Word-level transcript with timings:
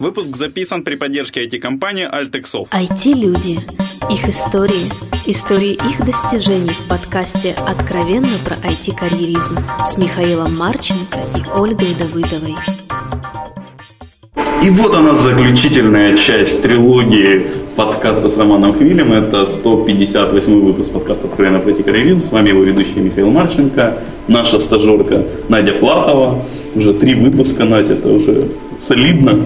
Выпуск 0.00 0.34
записан 0.34 0.82
при 0.82 0.94
поддержке 0.94 1.44
IT-компании 1.44 2.08
Altexov. 2.10 2.68
IT-люди. 2.70 3.60
Их 4.10 4.26
истории. 4.30 4.90
Истории 5.26 5.72
их 5.74 6.06
достижений 6.06 6.70
в 6.70 6.88
подкасте 6.88 7.54
«Откровенно 7.68 8.38
про 8.42 8.54
IT-карьеризм» 8.66 9.58
с 9.86 9.98
Михаилом 9.98 10.56
Марченко 10.56 11.18
и 11.36 11.42
Ольгой 11.54 11.88
Давыдовой. 11.98 12.56
И 14.64 14.70
вот 14.70 14.94
она 14.94 15.14
заключительная 15.14 16.16
часть 16.16 16.62
трилогии 16.62 17.44
подкаста 17.76 18.30
с 18.30 18.38
Романом 18.38 18.72
Хвилем. 18.72 19.12
Это 19.12 19.44
158 19.44 20.60
выпуск 20.62 20.92
подкаста 20.92 21.26
«Откровенно 21.26 21.60
про 21.60 21.72
IT-карьеризм». 21.72 22.22
С 22.22 22.32
вами 22.32 22.48
его 22.48 22.62
ведущий 22.62 23.00
Михаил 23.00 23.30
Марченко, 23.30 23.98
наша 24.28 24.60
стажерка 24.60 25.26
Надя 25.50 25.72
Плахова. 25.74 26.42
Уже 26.74 26.94
три 26.94 27.14
выпуска, 27.14 27.66
Надя, 27.66 27.92
это 27.92 28.08
уже 28.08 28.48
солидно 28.80 29.40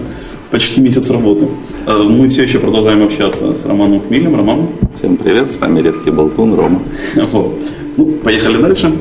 почти 0.51 0.81
месяц 0.81 1.09
работы. 1.09 1.47
Э, 1.87 1.97
мы 1.97 2.29
все 2.29 2.43
еще 2.43 2.59
продолжаем 2.59 3.03
общаться 3.03 3.53
с 3.53 3.65
Романом 3.65 4.01
Хмелем. 4.01 4.35
Роман. 4.35 4.67
Всем 4.97 5.17
привет, 5.17 5.51
с 5.51 5.57
вами 5.57 5.81
редкий 5.81 6.11
болтун 6.11 6.55
Рома. 6.55 6.81
Ну, 7.97 8.07
поехали 8.07 8.57
дальше. 8.57 8.91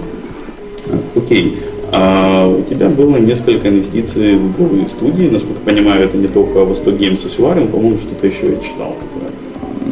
Окей. 1.17 1.57
А 1.91 2.47
у 2.47 2.63
тебя 2.63 2.89
было 2.89 3.17
несколько 3.17 3.69
инвестиций 3.69 4.37
в 4.37 4.53
игровые 4.53 4.87
студии. 4.87 5.29
Насколько 5.29 5.59
я 5.67 5.75
понимаю, 5.75 6.05
это 6.05 6.17
не 6.17 6.29
только 6.29 6.65
Восток 6.65 6.97
Геймс 6.97 7.25
и 7.25 7.29
Суварин, 7.29 7.67
по-моему, 7.67 7.99
что-то 7.99 8.25
еще 8.25 8.53
я 8.53 8.57
читал. 8.59 8.95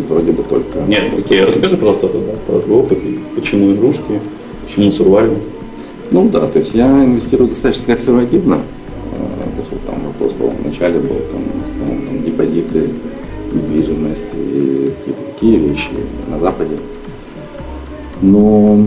Вроде 0.09 0.31
бы 0.31 0.45
только. 0.45 0.79
Нет, 0.87 1.13
окей, 1.19 1.45
расскажи 1.45 1.77
просто 1.77 2.07
тогда 2.07 2.35
про 2.47 2.61
твой 2.61 2.79
опыт, 2.79 2.99
почему 3.35 3.73
игрушки, 3.73 4.21
почему 4.65 4.91
Survivor. 4.91 5.37
Ну 6.13 6.29
да, 6.29 6.47
то 6.47 6.61
есть 6.61 6.75
я 6.75 6.87
инвестирую 6.87 7.49
достаточно 7.49 7.87
консервативно. 7.87 8.61
То 9.57 9.63
вот 9.71 9.87
там 9.87 10.07
вопрос 10.07 10.33
был, 10.33 10.51
вначале 10.63 10.99
был 10.99 11.17
там, 11.31 11.43
основном, 11.65 12.07
там 12.07 12.23
депозиты, 12.23 12.89
недвижимость 13.53 14.35
и 14.35 14.93
какие-то 14.99 15.23
такие 15.33 15.59
вещи 15.59 15.91
на 16.29 16.39
Западе. 16.39 16.77
Но 18.23 18.87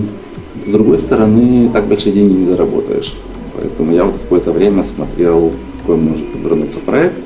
с 0.65 0.71
другой 0.71 0.97
стороны, 0.97 1.69
так 1.71 1.87
большие 1.87 2.13
деньги 2.13 2.33
не 2.33 2.45
заработаешь. 2.45 3.13
Поэтому 3.55 3.93
я 3.93 4.03
вот 4.03 4.15
какое-то 4.17 4.51
время 4.51 4.83
смотрел, 4.83 5.51
какой 5.79 5.97
может 5.97 6.31
подвернуться 6.31 6.79
проект, 6.79 7.21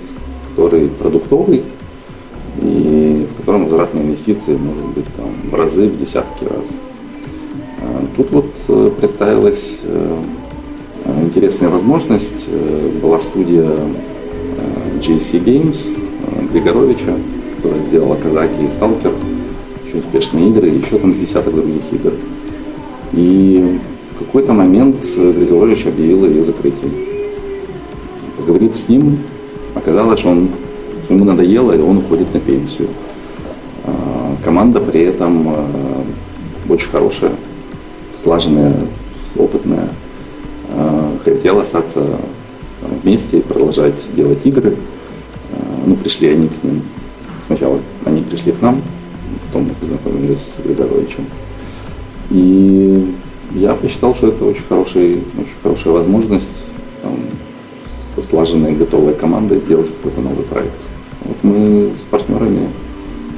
который 0.50 0.90
продуктовый, 0.90 1.64
и 2.62 3.26
в 3.32 3.38
котором 3.40 3.64
возвратные 3.64 4.04
инвестиции 4.04 4.58
может 4.58 4.86
быть 4.88 5.06
там, 5.16 5.32
в 5.50 5.56
разы, 5.56 5.88
в 5.88 5.98
десятки 5.98 6.44
раз. 6.44 6.66
А 7.82 8.06
тут 8.18 8.32
вот 8.32 8.52
э, 8.68 8.92
представилась 9.00 9.80
э, 9.84 10.22
интересная 11.22 11.70
возможность. 11.70 12.48
Э, 12.48 12.90
была 13.02 13.20
студия 13.20 13.68
JC 15.00 15.44
Games 15.44 15.98
Григоровича, 16.52 17.14
которая 17.58 17.82
сделала 17.84 18.16
Казаки 18.16 18.66
и 18.66 18.70
Сталкер, 18.70 19.12
очень 19.86 20.00
успешные 20.00 20.50
игры, 20.50 20.68
еще 20.68 20.98
там 20.98 21.14
с 21.14 21.18
десяток 21.18 21.56
других 21.56 21.82
игр. 21.92 22.14
И 23.14 23.80
в 24.14 24.20
какой-то 24.20 24.54
момент 24.54 25.04
Григорьевич 25.16 25.88
объявил 25.88 26.26
ее 26.26 26.44
закрытие. 26.44 26.92
Поговорив 28.38 28.76
с 28.76 28.88
ним, 28.90 29.20
оказалось, 29.76 30.20
что, 30.20 30.30
он, 30.30 30.50
что 31.04 31.14
ему 31.14 31.26
надоело, 31.26 31.72
и 31.72 31.80
он 31.80 31.98
уходит 31.98 32.34
на 32.34 32.40
пенсию. 32.40 32.90
Команда 34.44 34.80
при 34.80 35.02
этом 35.02 35.48
очень 36.70 36.90
хорошая, 36.90 37.32
слаженная, 38.24 38.76
опытная. 39.36 39.90
Хотела 41.36 41.62
остаться 41.62 42.06
вместе 42.82 43.38
и 43.40 43.42
продолжать 43.42 43.96
делать 44.16 44.46
игры. 44.46 44.76
Ну, 45.86 45.96
пришли 45.96 46.30
они 46.30 46.48
к 46.48 46.64
ним. 46.64 46.82
Сначала 47.48 47.80
они 48.06 48.22
пришли 48.22 48.52
к 48.52 48.62
нам, 48.62 48.82
потом 49.48 49.68
мы 49.68 49.74
познакомились 49.76 50.40
с 50.40 50.60
Григоровичем. 50.64 51.26
И 52.30 53.14
я 53.56 53.74
посчитал, 53.74 54.14
что 54.14 54.28
это 54.28 54.46
очень, 54.46 54.64
хороший, 54.68 55.24
очень 55.38 55.56
хорошая 55.64 55.94
возможность 55.94 56.70
там, 57.02 57.18
со 58.16 58.22
слаженной 58.22 58.74
готовой 58.74 59.14
командой 59.14 59.60
сделать 59.60 59.88
какой-то 59.88 60.22
новый 60.22 60.44
проект. 60.44 60.86
Вот 61.24 61.38
мы 61.44 61.90
с 61.90 62.06
партнерами 62.10 62.70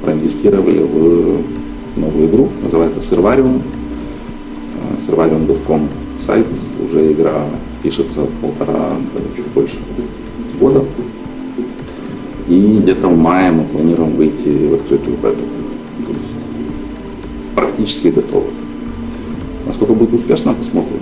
проинвестировали 0.02 0.80
в 0.80 1.40
новую 1.96 2.26
игру, 2.28 2.48
называется 2.62 2.98
Servarium. 2.98 3.62
Servarium.com 5.06 5.88
сайт, 6.24 6.46
уже 6.84 7.12
игра 7.12 7.44
пишется 7.82 8.26
полтора, 8.40 8.96
чуть 9.36 9.46
больше 9.48 9.76
года. 10.60 10.84
И 12.48 12.78
где-то 12.82 13.08
в 13.08 13.16
мае 13.16 13.50
мы 13.50 13.64
планируем 13.64 14.16
выйти 14.16 14.68
в 14.68 14.74
открытую 14.74 15.16
бету. 15.16 15.38
То 16.06 16.12
есть 16.12 16.34
практически 17.54 18.08
готовы. 18.08 18.46
Насколько 19.66 19.94
будет 19.94 20.14
успешно, 20.14 20.54
посмотрим. 20.54 20.98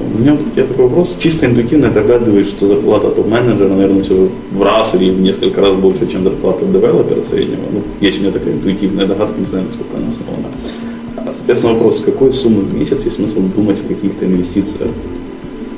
У 0.00 0.18
меня 0.18 0.38
я 0.56 0.64
такой 0.64 0.86
вопрос. 0.86 1.16
Чисто 1.18 1.46
интуитивно 1.46 1.90
догадываюсь, 1.90 2.48
что 2.48 2.66
зарплата 2.66 3.10
топ-менеджера, 3.10 3.68
наверное, 3.68 4.02
все 4.02 4.14
же 4.16 4.28
в 4.52 4.62
раз 4.62 4.94
или 4.94 5.10
в 5.10 5.20
несколько 5.20 5.60
раз 5.60 5.74
больше, 5.74 6.06
чем 6.10 6.22
зарплата 6.22 6.64
девелопера 6.64 7.22
среднего. 7.22 7.60
Ну, 7.70 7.82
есть 8.00 8.18
у 8.18 8.22
меня 8.22 8.32
такая 8.32 8.54
интуитивная 8.54 9.06
догадка, 9.06 9.38
не 9.38 9.44
знаю, 9.44 9.66
насколько 9.66 9.96
она 9.96 10.08
основана. 10.08 10.48
А, 11.16 11.32
соответственно, 11.32 11.74
вопрос, 11.74 11.98
с 11.98 12.02
какой 12.02 12.32
суммы 12.32 12.62
в 12.62 12.74
месяц 12.74 13.04
есть 13.04 13.16
смысл 13.16 13.40
думать 13.54 13.78
о 13.80 13.88
каких-то 13.88 14.24
инвестициях? 14.24 14.90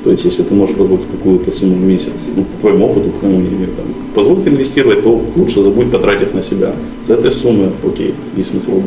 То 0.03 0.09
есть, 0.09 0.25
если 0.25 0.41
ты 0.41 0.55
можешь 0.55 0.75
позволить 0.75 1.05
какую-то 1.11 1.51
сумму 1.51 1.75
в 1.75 1.81
месяц, 1.81 2.13
ну, 2.35 2.43
по 2.43 2.61
твоему 2.61 2.85
опыту, 2.87 3.09
по 3.11 3.19
твоему 3.19 3.39
мнению, 3.39 3.67
там, 3.67 3.85
позволить 4.15 4.47
инвестировать, 4.47 5.03
то 5.03 5.21
лучше 5.35 5.61
забудь, 5.61 5.91
потратив 5.91 6.33
на 6.33 6.41
себя. 6.41 6.73
За 7.05 7.13
этой 7.13 7.31
суммы, 7.31 7.71
окей, 7.83 8.15
есть 8.35 8.49
смысл. 8.49 8.81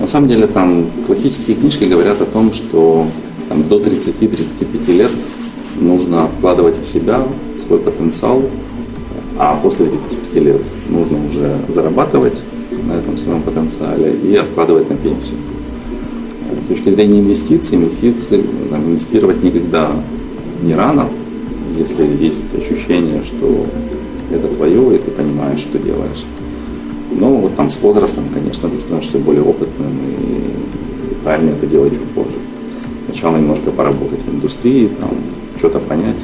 На 0.00 0.06
самом 0.08 0.28
деле 0.28 0.46
там 0.48 0.86
классические 1.06 1.56
книжки 1.56 1.84
говорят 1.84 2.20
о 2.20 2.26
том, 2.26 2.52
что 2.52 3.06
там, 3.48 3.68
до 3.68 3.78
30-35 3.78 4.92
лет 4.92 5.12
нужно 5.80 6.28
вкладывать 6.38 6.76
в 6.80 6.84
себя 6.84 7.22
свой 7.66 7.78
потенциал, 7.78 8.42
а 9.38 9.56
после 9.62 9.86
35 9.86 10.42
лет 10.42 10.62
нужно 10.88 11.24
уже 11.26 11.56
зарабатывать 11.68 12.36
на 12.86 12.94
этом 12.94 13.16
своем 13.16 13.42
потенциале 13.42 14.12
и 14.12 14.34
откладывать 14.34 14.90
на 14.90 14.96
пенсию. 14.96 15.36
С 16.64 16.66
точки 16.66 16.90
зрения 16.90 17.20
инвестиций, 17.20 17.76
инвестиции, 17.76 18.44
там, 18.70 18.84
инвестировать 18.86 19.42
никогда 19.42 19.92
не 20.62 20.74
рано, 20.74 21.08
если 21.76 22.06
есть 22.06 22.54
ощущение, 22.54 23.22
что 23.22 23.66
это 24.30 24.48
твое, 24.48 24.96
и 24.96 24.98
ты 24.98 25.10
понимаешь, 25.10 25.60
что 25.60 25.78
делаешь. 25.78 26.24
Но 27.12 27.34
вот 27.36 27.56
там 27.56 27.70
с 27.70 27.78
возрастом, 27.80 28.24
конечно, 28.32 28.68
ты 28.68 28.76
становишься 28.76 29.18
более 29.18 29.42
опытным 29.42 29.92
и, 30.08 31.22
правильно 31.22 31.50
это 31.50 31.66
делать 31.66 31.92
чуть 31.92 32.08
позже. 32.10 32.36
Сначала 33.06 33.36
немножко 33.36 33.70
поработать 33.70 34.20
в 34.20 34.34
индустрии, 34.34 34.88
там 35.00 35.10
что-то 35.58 35.78
понять 35.78 36.20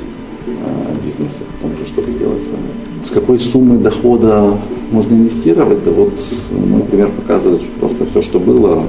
о 0.46 1.06
бизнесе, 1.06 1.40
потом 1.54 1.74
уже 1.74 1.86
что-то 1.86 2.10
делать 2.10 2.42
своему. 2.42 3.06
С 3.06 3.10
какой 3.10 3.38
суммы 3.38 3.78
дохода 3.78 4.56
можно 4.90 5.14
инвестировать? 5.14 5.84
Да 5.84 5.90
вот 5.90 6.14
мой 6.50 6.82
пример 6.82 7.08
показывает, 7.08 7.62
что 7.62 7.70
просто 7.80 8.06
все, 8.06 8.20
что 8.22 8.38
было, 8.38 8.84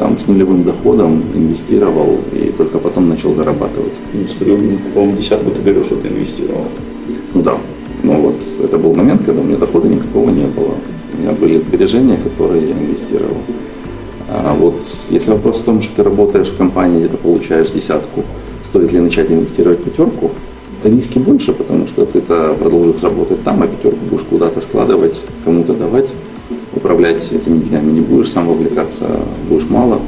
там 0.00 0.18
с 0.18 0.26
нулевым 0.26 0.64
доходом 0.64 1.22
инвестировал 1.34 2.16
и 2.32 2.50
только 2.56 2.78
потом 2.78 3.10
начал 3.10 3.34
зарабатывать. 3.34 3.92
Ну, 4.14 4.26
смотрю, 4.26 4.56
по-моему, 4.94 5.16
десятку 5.18 5.50
ты 5.50 5.60
говорил, 5.60 5.84
что 5.84 5.96
ты 5.96 6.08
инвестировал. 6.08 6.64
Ну 7.34 7.42
да. 7.42 7.58
Но 8.02 8.14
вот 8.14 8.36
это 8.64 8.78
был 8.78 8.94
момент, 8.94 9.22
когда 9.26 9.42
у 9.42 9.44
меня 9.44 9.58
дохода 9.58 9.88
никакого 9.88 10.30
не 10.30 10.46
было. 10.46 10.72
У 11.12 11.20
меня 11.20 11.32
были 11.32 11.58
сбережения, 11.58 12.16
которые 12.16 12.68
я 12.68 12.72
инвестировал. 12.72 13.36
А 14.26 14.54
вот 14.54 14.76
если 15.10 15.32
вопрос 15.32 15.58
в 15.58 15.64
том, 15.64 15.82
что 15.82 15.96
ты 15.96 16.02
работаешь 16.02 16.48
в 16.48 16.56
компании, 16.56 17.00
где 17.00 17.08
ты 17.08 17.18
получаешь 17.18 17.70
десятку, 17.70 18.24
стоит 18.70 18.92
ли 18.92 19.00
начать 19.00 19.30
инвестировать 19.30 19.84
пятерку, 19.84 20.30
риски 20.82 21.18
больше, 21.18 21.52
потому 21.52 21.86
что 21.86 22.06
ты 22.06 22.20
-то 22.20 22.54
продолжишь 22.54 23.02
работать 23.02 23.44
там, 23.44 23.62
а 23.62 23.66
пятерку 23.66 23.98
будешь 24.08 24.24
куда-то 24.30 24.62
складывать, 24.62 25.20
кому-то 25.44 25.74
давать, 25.74 26.08
управлять 26.74 27.30
этими 27.32 27.58
деньгами 27.58 27.92
не 27.92 28.00
будешь, 28.00 28.30
сам 28.30 28.46
вовлекаться 28.46 29.06
будешь 29.48 29.68
мало, 29.68 30.00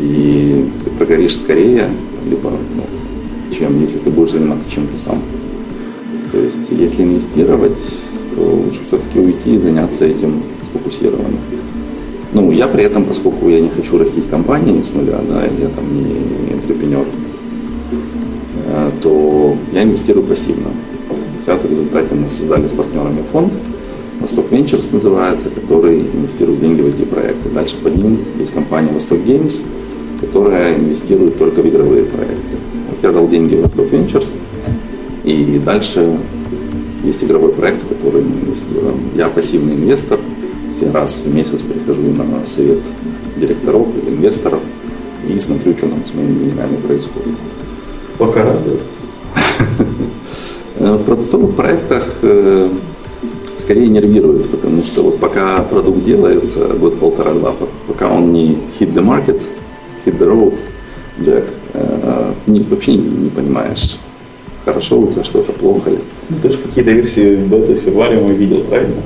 и 0.00 0.68
ты 0.84 0.90
прогоришь 0.90 1.36
скорее, 1.36 1.88
либо, 2.28 2.50
ну, 2.50 2.82
чем 3.56 3.80
если 3.80 3.98
ты 3.98 4.10
будешь 4.10 4.32
заниматься 4.32 4.70
чем-то 4.70 4.96
сам. 4.96 5.20
То 6.32 6.38
есть, 6.38 6.56
если 6.70 7.02
инвестировать, 7.02 7.78
то 8.34 8.42
лучше 8.42 8.80
все-таки 8.86 9.18
уйти 9.18 9.56
и 9.56 9.58
заняться 9.58 10.04
этим 10.04 10.42
сфокусированно. 10.70 11.38
Ну, 12.32 12.52
я 12.52 12.68
при 12.68 12.84
этом, 12.84 13.04
поскольку 13.04 13.48
я 13.48 13.58
не 13.58 13.68
хочу 13.68 13.98
растить 13.98 14.28
компании 14.28 14.80
с 14.82 14.94
нуля, 14.94 15.20
да, 15.28 15.42
я 15.42 15.68
там 15.68 15.84
не 15.92 16.54
интерпренер, 16.54 17.04
э, 18.66 18.90
то 19.02 19.56
я 19.72 19.82
инвестирую 19.82 20.24
пассивно. 20.24 20.68
В 21.46 21.68
результате 21.68 22.14
мы 22.14 22.30
создали 22.30 22.68
с 22.68 22.70
партнерами 22.70 23.22
фонд, 23.22 23.52
Восток 24.20 24.50
Ventures 24.50 24.92
называется, 24.92 25.48
который 25.48 26.00
инвестирует 26.00 26.60
деньги 26.60 26.82
в 26.82 26.86
эти 26.86 27.02
проекты. 27.02 27.48
Дальше 27.48 27.76
под 27.82 27.96
ним 27.96 28.18
есть 28.38 28.52
компания 28.52 28.92
Восток 28.92 29.18
Games, 29.20 29.60
которая 30.20 30.76
инвестирует 30.76 31.38
только 31.38 31.62
в 31.62 31.68
игровые 31.68 32.04
проекты. 32.04 32.56
Вот 32.90 32.98
я 33.02 33.12
дал 33.12 33.26
деньги 33.28 33.54
в 33.56 33.62
Восток 33.62 33.86
Ventures, 33.86 34.28
и 35.24 35.60
дальше 35.64 36.18
есть 37.02 37.24
игровой 37.24 37.52
проект, 37.52 37.82
в 37.82 37.88
который 37.88 38.22
мы 38.22 38.46
инвестируем. 38.46 38.96
Я 39.14 39.28
пассивный 39.30 39.74
инвестор, 39.74 40.20
я 40.80 40.92
раз 40.92 41.22
в 41.24 41.34
месяц 41.34 41.62
прихожу 41.62 42.02
на 42.02 42.44
совет 42.46 42.80
директоров 43.36 43.88
или 44.02 44.14
инвесторов 44.14 44.60
и 45.28 45.38
смотрю, 45.40 45.74
что 45.76 45.88
там 45.88 46.04
с 46.04 46.14
моими 46.14 46.38
деньгами 46.38 46.76
происходит. 46.76 47.36
Пока 48.18 48.42
радует. 48.42 48.80
В 50.78 51.04
продуктовых 51.04 51.56
проектах 51.56 52.04
э, 52.22 52.70
скорее 53.70 53.86
нервирует, 53.86 54.50
потому 54.50 54.82
что 54.82 55.02
вот 55.02 55.20
пока 55.20 55.62
продукт 55.62 56.02
делается, 56.04 56.66
год 56.80 56.98
полтора-два, 56.98 57.54
пока 57.86 58.10
он 58.10 58.32
не 58.32 58.58
hit 58.80 58.92
the 58.92 59.00
market, 59.00 59.44
hit 60.04 60.18
the 60.18 60.26
road, 60.28 60.58
Jack, 61.18 61.44
э, 61.74 62.32
не, 62.48 62.62
вообще 62.62 62.94
не 62.94 63.28
понимаешь, 63.28 63.98
хорошо 64.64 64.98
у 64.98 65.06
тебя 65.06 65.22
что-то, 65.22 65.52
плохо 65.52 65.90
ли. 65.90 65.98
Ну, 66.30 66.36
ты 66.42 66.50
же 66.50 66.58
какие-то 66.58 66.90
версии 66.90 67.36
бета 67.36 67.76
сервариума 67.76 68.32
видел, 68.32 68.64
правильно? 68.64 69.02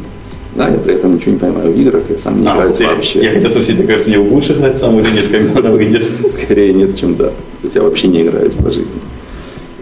Да, 0.55 0.71
я 0.71 0.79
при 0.79 0.95
этом 0.95 1.17
ничего 1.17 1.33
не 1.33 1.39
понимаю 1.39 1.71
в 1.71 1.79
играх, 1.79 2.05
я 2.09 2.17
сам 2.17 2.41
не 2.41 2.49
а, 2.49 2.55
играю 2.55 2.75
вообще. 2.95 3.23
Я 3.23 3.31
хотел 3.33 3.51
спросить, 3.51 3.77
ты 3.77 3.85
кажется, 3.85 4.09
не 4.09 4.17
лучше 4.17 4.55
играть 4.55 4.79
сам 4.79 4.99
или 4.99 5.11
нет, 5.11 5.29
когда 5.31 5.59
она 5.59 5.73
выйдет? 5.73 6.05
Скорее 6.33 6.73
нет, 6.73 6.97
чем 6.97 7.17
да. 7.17 7.27
То 7.27 7.35
есть 7.65 7.77
я 7.77 7.83
вообще 7.83 8.09
не 8.09 8.23
играюсь 8.23 8.55
по 8.55 8.71
жизни. 8.71 9.03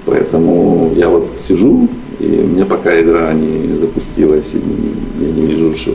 Поэтому 0.06 0.92
я 0.96 1.08
вот 1.08 1.28
сижу, 1.40 1.88
и 2.22 2.26
мне 2.26 2.64
пока 2.64 3.00
игра 3.00 3.32
не 3.32 3.76
запустилась, 3.76 4.54
и 4.54 5.24
я 5.24 5.30
не 5.30 5.46
вижу, 5.46 5.76
что 5.76 5.92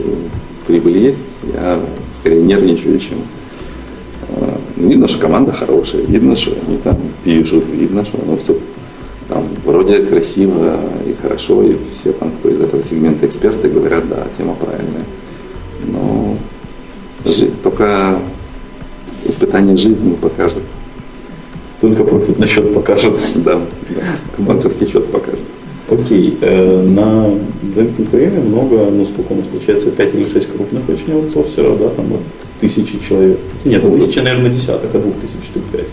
прибыль 0.66 0.98
есть, 0.98 1.22
я 1.54 1.80
скорее 2.20 2.42
нервничаю, 2.42 2.98
чем 2.98 3.16
а, 4.28 4.60
видно, 4.76 5.08
что 5.08 5.20
команда 5.20 5.52
хорошая, 5.52 6.02
видно, 6.02 6.36
что 6.36 6.52
они 6.66 6.76
там 6.78 6.98
пишут, 7.24 7.64
видно, 7.68 8.04
что 8.04 8.20
оно 8.22 8.36
все 8.36 8.58
там 9.28 9.46
вроде 9.64 10.00
красиво 10.00 10.78
и 11.06 11.14
хорошо, 11.20 11.62
и 11.62 11.76
все 11.92 12.12
там, 12.12 12.30
кто 12.32 12.50
из 12.50 12.60
этого 12.60 12.82
сегмента 12.82 13.26
эксперты, 13.26 13.70
говорят, 13.70 14.06
да, 14.08 14.26
тема 14.36 14.54
правильная. 14.54 15.04
Но 15.86 16.36
только 17.62 18.18
испытание 19.24 19.76
жизни 19.76 20.14
покажет. 20.14 20.62
Только 21.80 22.04
профит 22.04 22.38
на 22.38 22.46
счет 22.46 22.74
покажет. 22.74 23.14
Да, 23.36 23.60
да. 23.90 24.02
банковский 24.38 24.86
счет 24.86 25.10
покажет. 25.10 25.40
Окей, 25.90 26.36
э, 26.40 26.86
на 26.86 27.30
рынке 27.74 28.02
Украины 28.02 28.40
много, 28.40 28.90
ну 28.90 29.06
сколько 29.06 29.32
у 29.32 29.36
нас 29.36 29.46
получается, 29.46 29.90
5 29.90 30.14
или 30.14 30.24
6 30.24 30.52
крупных 30.52 30.88
очень 30.88 31.12
аутсорсеров, 31.12 31.78
да, 31.78 31.88
там 31.88 32.06
вот 32.06 32.20
тысячи 32.60 32.98
человек. 33.06 33.38
Нет, 33.64 33.82
ну, 33.82 33.96
тысяча, 33.96 34.22
наверное, 34.22 34.50
десяток, 34.50 34.90
а 34.94 34.98
двух 34.98 35.14
тысяч 35.14 35.48
штук 35.48 35.62
пять. 35.72 35.86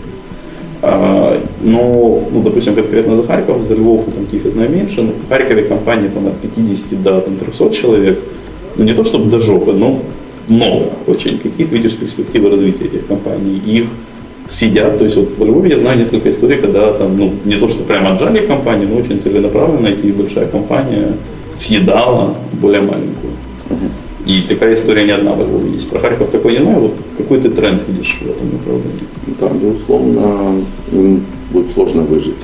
А, 0.82 1.40
но, 1.62 2.22
ну, 2.30 2.42
допустим, 2.42 2.74
конкретно 2.74 3.16
за 3.16 3.22
Харьков, 3.22 3.64
за 3.64 3.74
Львов 3.74 4.06
и 4.08 4.10
там 4.10 4.26
Киев 4.26 4.44
знаю 4.52 4.70
меньше, 4.70 5.02
но 5.02 5.12
в 5.12 5.28
Харькове 5.28 5.62
компании 5.62 6.08
там 6.08 6.26
от 6.26 6.36
50 6.36 7.02
до 7.02 7.20
там, 7.20 7.36
300 7.36 7.70
человек, 7.70 8.22
ну 8.76 8.84
не 8.84 8.92
то 8.92 9.02
чтобы 9.02 9.30
до 9.30 9.40
жопы, 9.40 9.72
но 9.72 10.02
много 10.48 10.90
очень. 11.06 11.38
Какие 11.38 11.66
ты 11.66 11.74
видишь 11.74 11.96
перспективы 11.96 12.50
развития 12.50 12.84
этих 12.84 13.06
компаний? 13.06 13.60
Их 13.64 13.86
сидят, 14.48 14.98
то 14.98 15.04
есть 15.04 15.16
вот 15.16 15.36
в 15.36 15.44
Львове 15.44 15.70
я 15.70 15.78
знаю 15.78 15.98
несколько 15.98 16.30
историй, 16.30 16.58
когда 16.58 16.92
там, 16.92 17.16
ну, 17.16 17.34
не 17.44 17.56
то, 17.56 17.68
что 17.68 17.82
прямо 17.84 18.12
отжали 18.12 18.46
компанию, 18.46 18.88
но 18.88 18.96
очень 18.96 19.20
целенаправленно 19.20 19.88
и 19.88 20.12
большая 20.12 20.46
компания 20.46 21.16
съедала 21.56 22.36
более 22.52 22.82
маленькую. 22.82 23.32
И 24.26 24.42
такая 24.42 24.74
история 24.74 25.04
не 25.04 25.12
одна 25.12 25.32
в 25.34 25.40
Львове 25.40 25.70
есть. 25.70 25.88
Про 25.88 26.00
Харьков 26.00 26.30
такой 26.30 26.52
не 26.52 26.58
знаю, 26.58 26.80
вот 26.80 26.94
какой 27.16 27.40
ты 27.40 27.48
тренд 27.48 27.82
видишь 27.86 28.18
в 28.20 28.28
этом 28.28 28.52
направлении? 28.52 29.06
Да, 29.40 29.48
безусловно, 29.48 30.64
им 30.90 31.24
будет 31.52 31.70
сложно 31.70 32.02
выжить. 32.02 32.34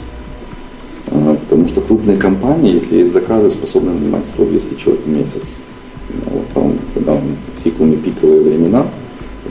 А, 1.09 1.35
потому 1.35 1.67
что 1.67 1.81
крупные 1.81 2.17
компании, 2.17 2.75
если 2.75 2.99
есть 2.99 3.13
заказы, 3.13 3.51
способны 3.51 3.93
нанимать 3.93 4.23
100-200 4.39 4.81
человек 4.81 5.05
в 5.05 5.09
месяц. 5.09 5.55
Ну, 6.09 6.39
вот 6.39 6.47
там, 6.55 6.79
когда 6.95 7.15
в 7.15 7.63
циклами 7.63 7.97
пиковые 7.97 8.43
времена, 8.43 8.87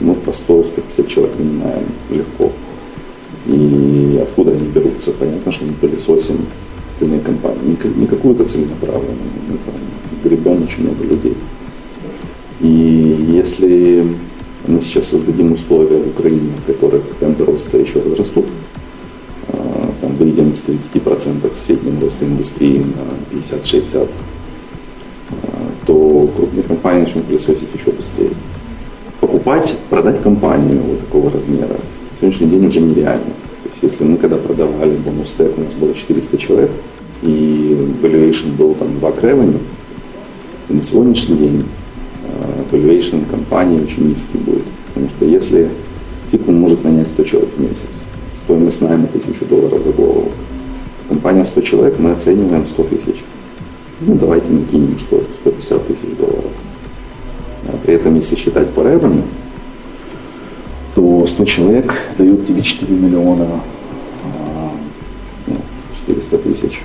мы 0.02 0.14
по 0.14 0.30
100-150 0.30 1.06
человек 1.06 1.38
нанимаем 1.38 1.86
легко. 2.10 2.52
И 3.46 4.20
откуда 4.22 4.52
они 4.52 4.68
берутся? 4.68 5.12
Понятно, 5.12 5.50
что 5.50 5.64
мы 5.64 5.72
пылесосим 5.72 6.46
остальные 6.92 7.20
компании. 7.20 7.76
Не, 7.84 8.00
не 8.00 8.06
какую-то 8.06 8.44
целенаправленную, 8.44 9.18
мы 9.48 9.58
там 9.64 9.74
гребем 10.22 10.62
очень 10.62 10.84
много 10.84 11.04
людей. 11.04 11.36
И 12.60 13.26
если 13.30 14.06
мы 14.66 14.80
сейчас 14.80 15.08
создадим 15.08 15.52
условия 15.52 15.98
в 15.98 16.08
Украине, 16.08 16.52
в 16.56 16.66
которых 16.66 17.02
темпы 17.18 17.44
роста 17.44 17.76
еще 17.76 18.00
возрастут, 18.00 18.46
а, 19.48 19.92
там 20.00 20.14
выйдем 20.16 20.54
с 20.54 20.60
30% 20.60 21.56
среднего 21.56 22.00
роста 22.00 22.24
индустрии 22.24 22.78
на 22.78 23.36
50-60%, 23.36 24.08
а, 25.30 25.34
то 25.86 26.30
крупные 26.36 26.62
компании 26.62 27.00
начнут 27.00 27.24
пылесосить 27.24 27.68
еще 27.74 27.90
быстрее. 27.90 28.30
Покупать, 29.42 29.76
продать 29.90 30.22
компанию 30.22 30.80
вот 30.82 31.00
такого 31.00 31.28
размера 31.28 31.66
на 31.70 32.16
сегодняшний 32.16 32.46
день 32.46 32.64
уже 32.64 32.80
нереально. 32.80 33.24
То 33.64 33.70
есть 33.70 33.82
если 33.82 34.04
мы 34.04 34.16
когда 34.16 34.36
продавали 34.36 34.94
бонус 34.94 35.30
стек, 35.30 35.58
у 35.58 35.62
нас 35.62 35.72
было 35.72 35.92
400 35.92 36.38
человек, 36.38 36.70
и 37.22 37.76
valuation 38.00 38.54
был 38.56 38.74
там 38.74 39.00
2 39.00 39.10
к 39.10 39.20
то 39.20 39.34
на 40.68 40.80
сегодняшний 40.80 41.36
день 41.36 41.64
valuation 42.70 43.28
компании 43.28 43.82
очень 43.82 44.10
низкий 44.10 44.38
будет. 44.38 44.62
Потому 44.86 45.08
что 45.08 45.24
если 45.24 45.70
Сиквел 46.30 46.54
может 46.54 46.84
нанять 46.84 47.08
100 47.08 47.24
человек 47.24 47.50
в 47.56 47.60
месяц, 47.60 48.04
стоимость 48.44 48.80
найма 48.80 49.08
1000 49.08 49.44
долларов 49.46 49.82
за 49.82 49.90
голову, 49.90 50.28
компания 51.08 51.44
100 51.44 51.60
человек 51.62 51.98
мы 51.98 52.12
оцениваем 52.12 52.62
в 52.62 52.68
100 52.68 52.84
тысяч. 52.84 53.24
Ну, 54.02 54.14
давайте 54.14 54.50
накинем, 54.50 54.96
что 55.00 55.16
это 55.16 55.26
150 55.40 55.86
тысяч 55.88 56.16
долларов. 56.16 56.52
А 57.82 57.84
при 57.84 57.94
этом, 57.94 58.14
если 58.14 58.36
считать 58.36 58.70
по 58.70 58.80
revenue, 58.80 59.22
то 60.94 61.26
100 61.26 61.44
человек 61.44 61.92
дают 62.16 62.46
тебе 62.46 62.62
4 62.62 62.94
миллиона, 62.94 63.46
400 66.06 66.36
ну, 66.36 66.38
тысяч 66.38 66.82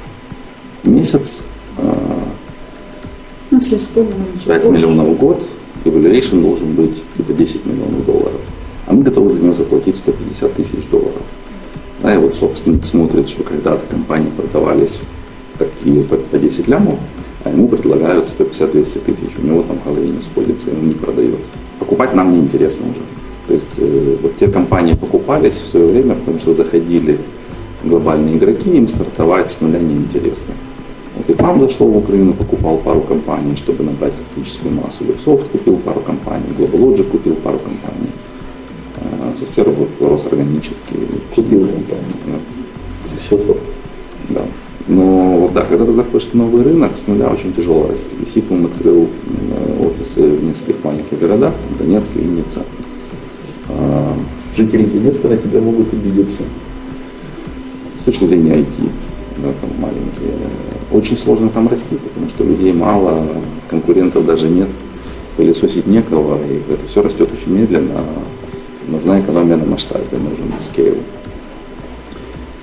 в 0.84 0.90
месяц. 0.90 1.42
Ну, 3.52 3.60
если 3.60 3.78
100, 3.78 4.08
5 4.46 4.66
миллионов 4.66 5.08
в 5.10 5.18
год, 5.18 5.48
evaluation 5.86 6.42
должен 6.42 6.74
быть 6.74 7.04
где-то 7.16 7.34
10 7.34 7.66
миллионов 7.66 8.06
долларов. 8.06 8.42
А 8.88 8.94
мы 8.94 9.04
готовы 9.04 9.30
за 9.34 9.40
него 9.40 9.54
заплатить 9.54 9.98
150 9.98 10.54
тысяч 10.54 10.86
долларов. 10.90 11.24
Да, 12.02 12.14
и 12.14 12.18
вот 12.18 12.36
собственник 12.36 12.86
смотрит, 12.86 13.30
что 13.30 13.44
когда-то 13.44 13.86
компании 13.88 14.30
продавались 14.30 15.00
такие 15.58 16.04
по 16.04 16.38
10 16.38 16.68
лямов, 16.68 17.00
а 17.44 17.50
ему 17.50 17.68
предлагают 17.68 18.30
150-200 18.38 18.74
тысяч. 18.74 19.38
У 19.38 19.46
него 19.46 19.64
там 19.64 19.78
в 19.80 19.86
голове 19.86 20.10
не 20.10 20.22
сходится, 20.22 20.70
и 20.70 20.74
он 20.74 20.88
не 20.88 20.94
продает. 20.94 21.40
Покупать 21.80 22.14
нам 22.14 22.34
не 22.34 22.40
интересно 22.40 22.86
уже. 22.90 23.02
То 23.48 23.54
есть 23.54 23.68
э, 23.78 24.18
вот 24.22 24.36
те 24.38 24.48
компании 24.48 24.94
покупались 24.94 25.56
в 25.56 25.68
свое 25.70 25.88
время, 25.88 26.16
потому 26.16 26.40
что 26.40 26.54
заходили 26.54 27.20
глобальные 27.84 28.38
игроки, 28.38 28.70
им 28.70 28.88
стартовать 28.88 29.52
с 29.52 29.62
нуля 29.62 29.80
неинтересно. 29.80 30.54
Вот 31.16 31.30
и 31.30 31.34
там 31.34 31.60
зашел 31.60 31.88
в 31.88 31.98
Украину, 31.98 32.34
покупал 32.34 32.78
пару 32.78 33.02
компаний, 33.02 33.56
чтобы 33.56 33.84
набрать 33.84 34.14
критическую 34.34 34.74
массу. 34.74 35.04
Ubisoft 35.04 35.50
купил 35.52 35.78
пару 35.78 36.02
компаний, 36.02 36.46
Global 36.58 36.80
Logic 36.80 37.04
купил 37.06 37.36
пару 37.36 37.60
компаний. 37.60 38.12
СССР 39.34 39.70
вот 39.70 39.90
рос 40.00 40.26
органически. 40.26 40.96
Купил 41.36 41.68
компанию. 41.68 42.06
Да. 42.26 43.20
Все 43.20 43.40
Да. 44.30 44.46
Но 44.88 45.38
вот 45.38 45.54
да, 45.54 45.66
когда 45.66 45.86
ты 45.86 45.94
заходишь 45.94 46.28
в 46.28 46.34
новый 46.34 46.64
рынок, 46.64 46.96
с 46.96 47.08
нуля 47.08 47.30
очень 47.30 47.54
тяжело 47.54 47.88
расти. 47.88 48.44
Он 48.50 48.66
открыл 48.66 49.08
офисы 49.80 50.22
в 50.22 50.44
нескольких 50.44 50.84
маленьких 50.84 51.20
городах, 51.20 51.54
там 51.68 51.78
Донецк, 51.78 52.10
Винница. 52.16 52.64
А, 53.70 54.18
жители 54.56 54.86
Донецка 54.86 55.28
на 55.28 55.38
тебя 55.38 55.60
могут 55.60 55.92
обидеться. 55.94 56.44
С 58.02 58.04
точки 58.06 58.26
зрения 58.26 58.54
IT, 58.54 58.90
да, 59.38 59.50
там 59.62 59.72
маленькие 59.80 60.38
очень 60.92 61.18
сложно 61.18 61.50
там 61.50 61.68
расти, 61.68 61.96
потому 61.96 62.30
что 62.30 62.44
людей 62.44 62.74
мало, 62.74 63.26
конкурентов 63.70 64.26
даже 64.26 64.48
нет, 64.48 64.70
пылесосить 65.36 65.88
некого, 65.88 66.38
и 66.38 66.72
это 66.72 66.88
все 66.88 67.02
растет 67.02 67.30
очень 67.32 67.58
медленно. 67.58 68.02
Нужна 68.88 69.20
экономия 69.20 69.58
на 69.58 69.66
масштабе, 69.66 70.06
нужен 70.14 70.54
скейл. 70.64 70.96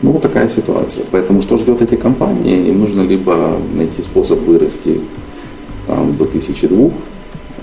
Ну, 0.04 0.12
вот 0.12 0.22
такая 0.22 0.48
ситуация. 0.48 1.04
Поэтому 1.10 1.42
что 1.42 1.56
ждет 1.56 1.82
эти 1.82 1.96
компании? 1.96 2.68
Им 2.68 2.80
нужно 2.80 3.02
либо 3.02 3.58
найти 3.74 4.02
способ 4.02 4.40
вырасти 4.40 5.00
там, 5.86 6.16
до 6.16 6.24
тысячи 6.24 6.68
двух, 6.68 6.92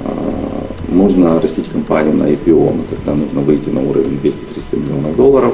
а, 0.03 0.67
можно 0.89 1.39
растить 1.39 1.69
компанию 1.69 2.15
на 2.15 2.23
IPO, 2.23 2.75
но 2.75 2.83
тогда 2.89 3.13
нужно 3.13 3.41
выйти 3.41 3.69
на 3.69 3.81
уровень 3.81 4.19
200-300 4.23 4.79
миллионов 4.79 5.15
долларов 5.15 5.53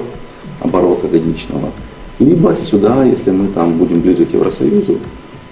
оборота 0.61 1.07
годичного– 1.07 1.69
либо 2.19 2.55
сюда, 2.55 3.03
если 3.03 3.29
мы 3.29 3.47
там 3.49 3.77
будем 3.77 4.01
ближе 4.01 4.25
к 4.25 4.33
Евросоюзу, 4.33 4.97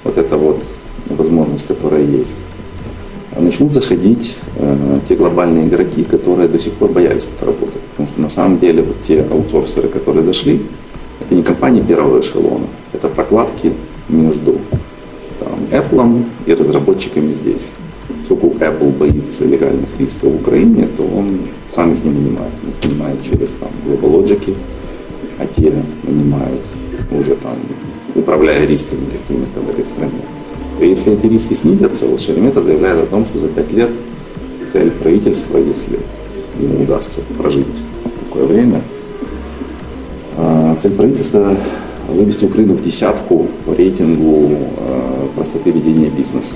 вот 0.04 0.18
это 0.18 0.36
вот 0.36 0.64
возможность, 1.10 1.68
которая 1.68 2.02
есть, 2.02 2.34
начнут 3.38 3.74
заходить 3.74 4.38
э, 4.56 4.98
те 5.08 5.16
глобальные 5.16 5.68
игроки, 5.68 6.04
которые 6.04 6.48
до 6.48 6.58
сих 6.58 6.74
пор 6.74 6.92
боялись 6.92 7.26
тут 7.26 7.48
работать. 7.48 7.82
Потому 7.92 8.08
что 8.08 8.22
на 8.22 8.30
самом 8.30 8.58
деле 8.58 8.82
вот 8.82 8.96
те 9.08 9.22
аутсорсеры, 9.22 9.90
которые 9.90 10.24
зашли, 10.24 10.64
это 11.26 11.36
не 11.36 11.44
компании 11.44 11.82
первого 11.82 12.22
эшелона, 12.22 12.66
это 12.94 13.10
прокладки 13.10 13.74
между 14.10 14.58
там, 15.40 15.60
Apple 15.72 16.24
и 16.46 16.54
разработчиками 16.54 17.34
здесь. 17.34 17.68
Поскольку 18.20 18.56
Apple 18.60 18.92
боится 18.92 19.46
легальных 19.46 19.90
рисков 20.00 20.32
в 20.32 20.36
Украине, 20.36 20.88
то 20.96 21.04
он 21.04 21.40
сам 21.74 21.94
их 21.94 22.04
не 22.04 22.12
нанимает. 22.12 22.52
Он 22.64 22.70
их 22.70 22.92
нанимает 22.92 23.24
через 23.24 23.50
там, 23.60 23.70
GlobalLogic, 23.86 24.56
а 25.40 25.48
те 25.48 25.74
нанимают 26.04 26.62
уже 27.12 27.36
там, 27.36 27.58
управляя 28.14 28.66
рисками 28.66 29.06
какими-то 29.12 29.62
в 29.62 29.70
этой 29.70 29.86
стране. 29.86 30.22
И 30.80 30.88
если 30.88 31.14
эти 31.14 31.26
риски 31.26 31.54
снизятся, 31.54 32.06
вот 32.06 32.22
Шеремета 32.22 32.62
заявляет 32.62 33.04
о 33.04 33.06
том, 33.08 33.26
что 33.26 33.40
за 33.40 33.48
пять 33.48 33.72
лет 33.72 33.90
цель 34.72 34.92
правительства, 34.92 35.58
если 35.58 36.00
ему 36.60 36.84
удастся 36.84 37.22
прожить 37.38 37.66
такое 38.28 38.46
время, 38.46 38.82
цель 40.82 40.92
правительства 40.92 41.56
вывести 42.08 42.46
Украину 42.46 42.74
в 42.76 42.84
десятку 42.84 43.48
по 43.66 43.74
рейтингу 43.74 44.52
а, 44.78 45.28
простоты 45.36 45.72
ведения 45.72 46.10
бизнеса. 46.10 46.56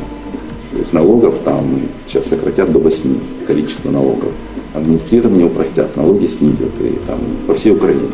То 0.71 0.77
есть 0.77 0.93
налогов 0.93 1.39
там 1.43 1.81
сейчас 2.07 2.27
сократят 2.27 2.71
до 2.71 2.79
8 2.79 3.17
количество 3.47 3.91
налогов. 3.91 4.31
Администрирование 4.73 5.47
упростят, 5.47 5.95
налоги 5.95 6.27
снизят 6.27 6.71
и 6.79 6.95
там 7.07 7.19
по 7.47 7.55
всей 7.55 7.71
Украине. 7.71 8.09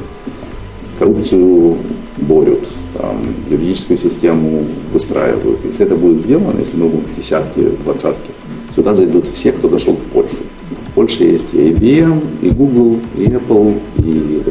Коррупцию 0.98 1.78
борют, 2.18 2.66
там, 2.98 3.18
юридическую 3.50 4.00
систему 4.00 4.64
выстраивают. 4.94 5.60
Если 5.66 5.86
это 5.86 5.96
будет 5.96 6.22
сделано, 6.22 6.58
если 6.58 6.78
мы 6.78 6.88
будем 6.88 7.06
в 7.06 7.16
десятке, 7.16 7.72
двадцатке, 7.84 8.32
сюда 8.74 8.96
зайдут 8.96 9.28
все, 9.28 9.52
кто 9.52 9.70
зашел 9.70 9.96
в 9.96 10.12
Польшу. 10.14 10.38
В 10.90 10.94
Польше 10.94 11.26
есть 11.26 11.54
и 11.54 11.58
IBM, 11.58 12.22
и 12.42 12.50
Google, 12.52 13.00
и 13.18 13.26
Apple, 13.26 13.80
и 13.98 14.42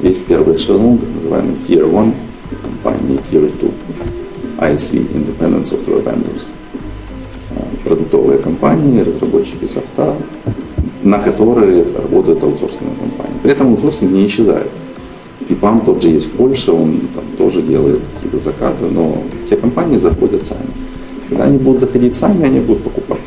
есть 0.00 0.24
первый 0.26 0.56
эшелон, 0.56 0.98
так 0.98 1.08
называемый 1.14 1.56
Tier 1.66 1.86
1 1.86 2.14
компании, 2.62 3.18
Tier 3.30 3.50
2, 4.58 4.68
ISV, 4.68 5.12
Independent 5.14 5.64
Software 5.64 6.04
Vendors. 6.04 6.44
А, 7.50 7.88
продуктовые 7.88 8.38
компании, 8.38 9.00
разработчики 9.00 9.66
софта, 9.66 10.14
на 11.02 11.18
которые 11.18 11.84
работают 11.94 12.42
аутсорсинговые 12.42 12.98
компании. 12.98 13.38
При 13.42 13.52
этом 13.52 13.70
аутсорсинг 13.70 14.12
не 14.12 14.26
исчезает. 14.26 14.70
ПИПАМ 15.48 15.80
тот 15.80 16.02
же 16.02 16.08
есть 16.10 16.26
в 16.26 16.30
Польше, 16.32 16.72
он 16.72 17.00
там 17.14 17.24
тоже 17.38 17.62
делает 17.62 18.00
какие-то 18.16 18.38
заказы, 18.38 18.86
но 18.90 19.16
те 19.48 19.56
компании 19.56 19.96
заходят 19.96 20.44
сами. 20.46 20.68
Когда 21.28 21.44
они 21.44 21.58
будут 21.58 21.80
заходить 21.80 22.16
сами, 22.16 22.44
они 22.44 22.60
будут 22.60 22.82
покупать. 22.82 23.20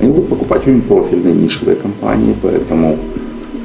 Они 0.00 0.10
будут 0.10 0.28
покупать 0.28 0.62
очень 0.62 0.82
профильные 0.82 1.34
нишевые 1.34 1.76
компании, 1.76 2.34
поэтому 2.42 2.98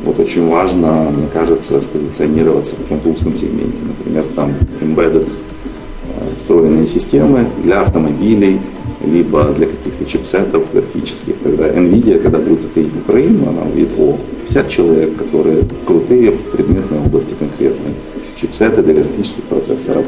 вот 0.03 0.19
очень 0.19 0.47
важно, 0.47 1.11
мне 1.15 1.27
кажется, 1.31 1.81
спозиционироваться 1.81 2.75
в 2.75 2.79
каком-то 2.83 3.09
узком 3.09 3.35
сегменте. 3.35 3.77
Например, 3.85 4.25
там 4.35 4.53
embedded 4.81 5.27
э, 5.27 6.37
встроенные 6.37 6.87
системы 6.87 7.45
для 7.63 7.81
автомобилей, 7.81 8.59
либо 9.05 9.45
для 9.55 9.67
каких-то 9.67 10.05
чипсетов 10.05 10.71
графических. 10.73 11.35
Тогда 11.43 11.69
NVIDIA, 11.69 12.19
когда 12.19 12.39
будет 12.39 12.61
заходить 12.61 12.91
в 12.93 12.99
Украину, 12.99 13.49
она 13.49 13.61
увидит, 13.63 13.89
о, 13.97 14.17
50 14.47 14.69
человек, 14.69 15.17
которые 15.17 15.63
крутые 15.85 16.31
в 16.31 16.41
предметной 16.51 16.99
области 16.99 17.33
конкретной. 17.37 17.93
Чипсеты 18.39 18.81
для 18.81 18.93
графических 18.93 19.43
процессоров. 19.43 20.05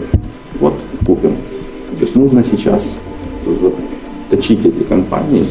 Вот, 0.60 0.75
купим. 1.05 1.36
То 1.95 2.01
есть 2.01 2.15
нужно 2.15 2.43
сейчас 2.43 2.98
заточить 3.45 4.65
эти 4.65 4.83
компании 4.83 5.43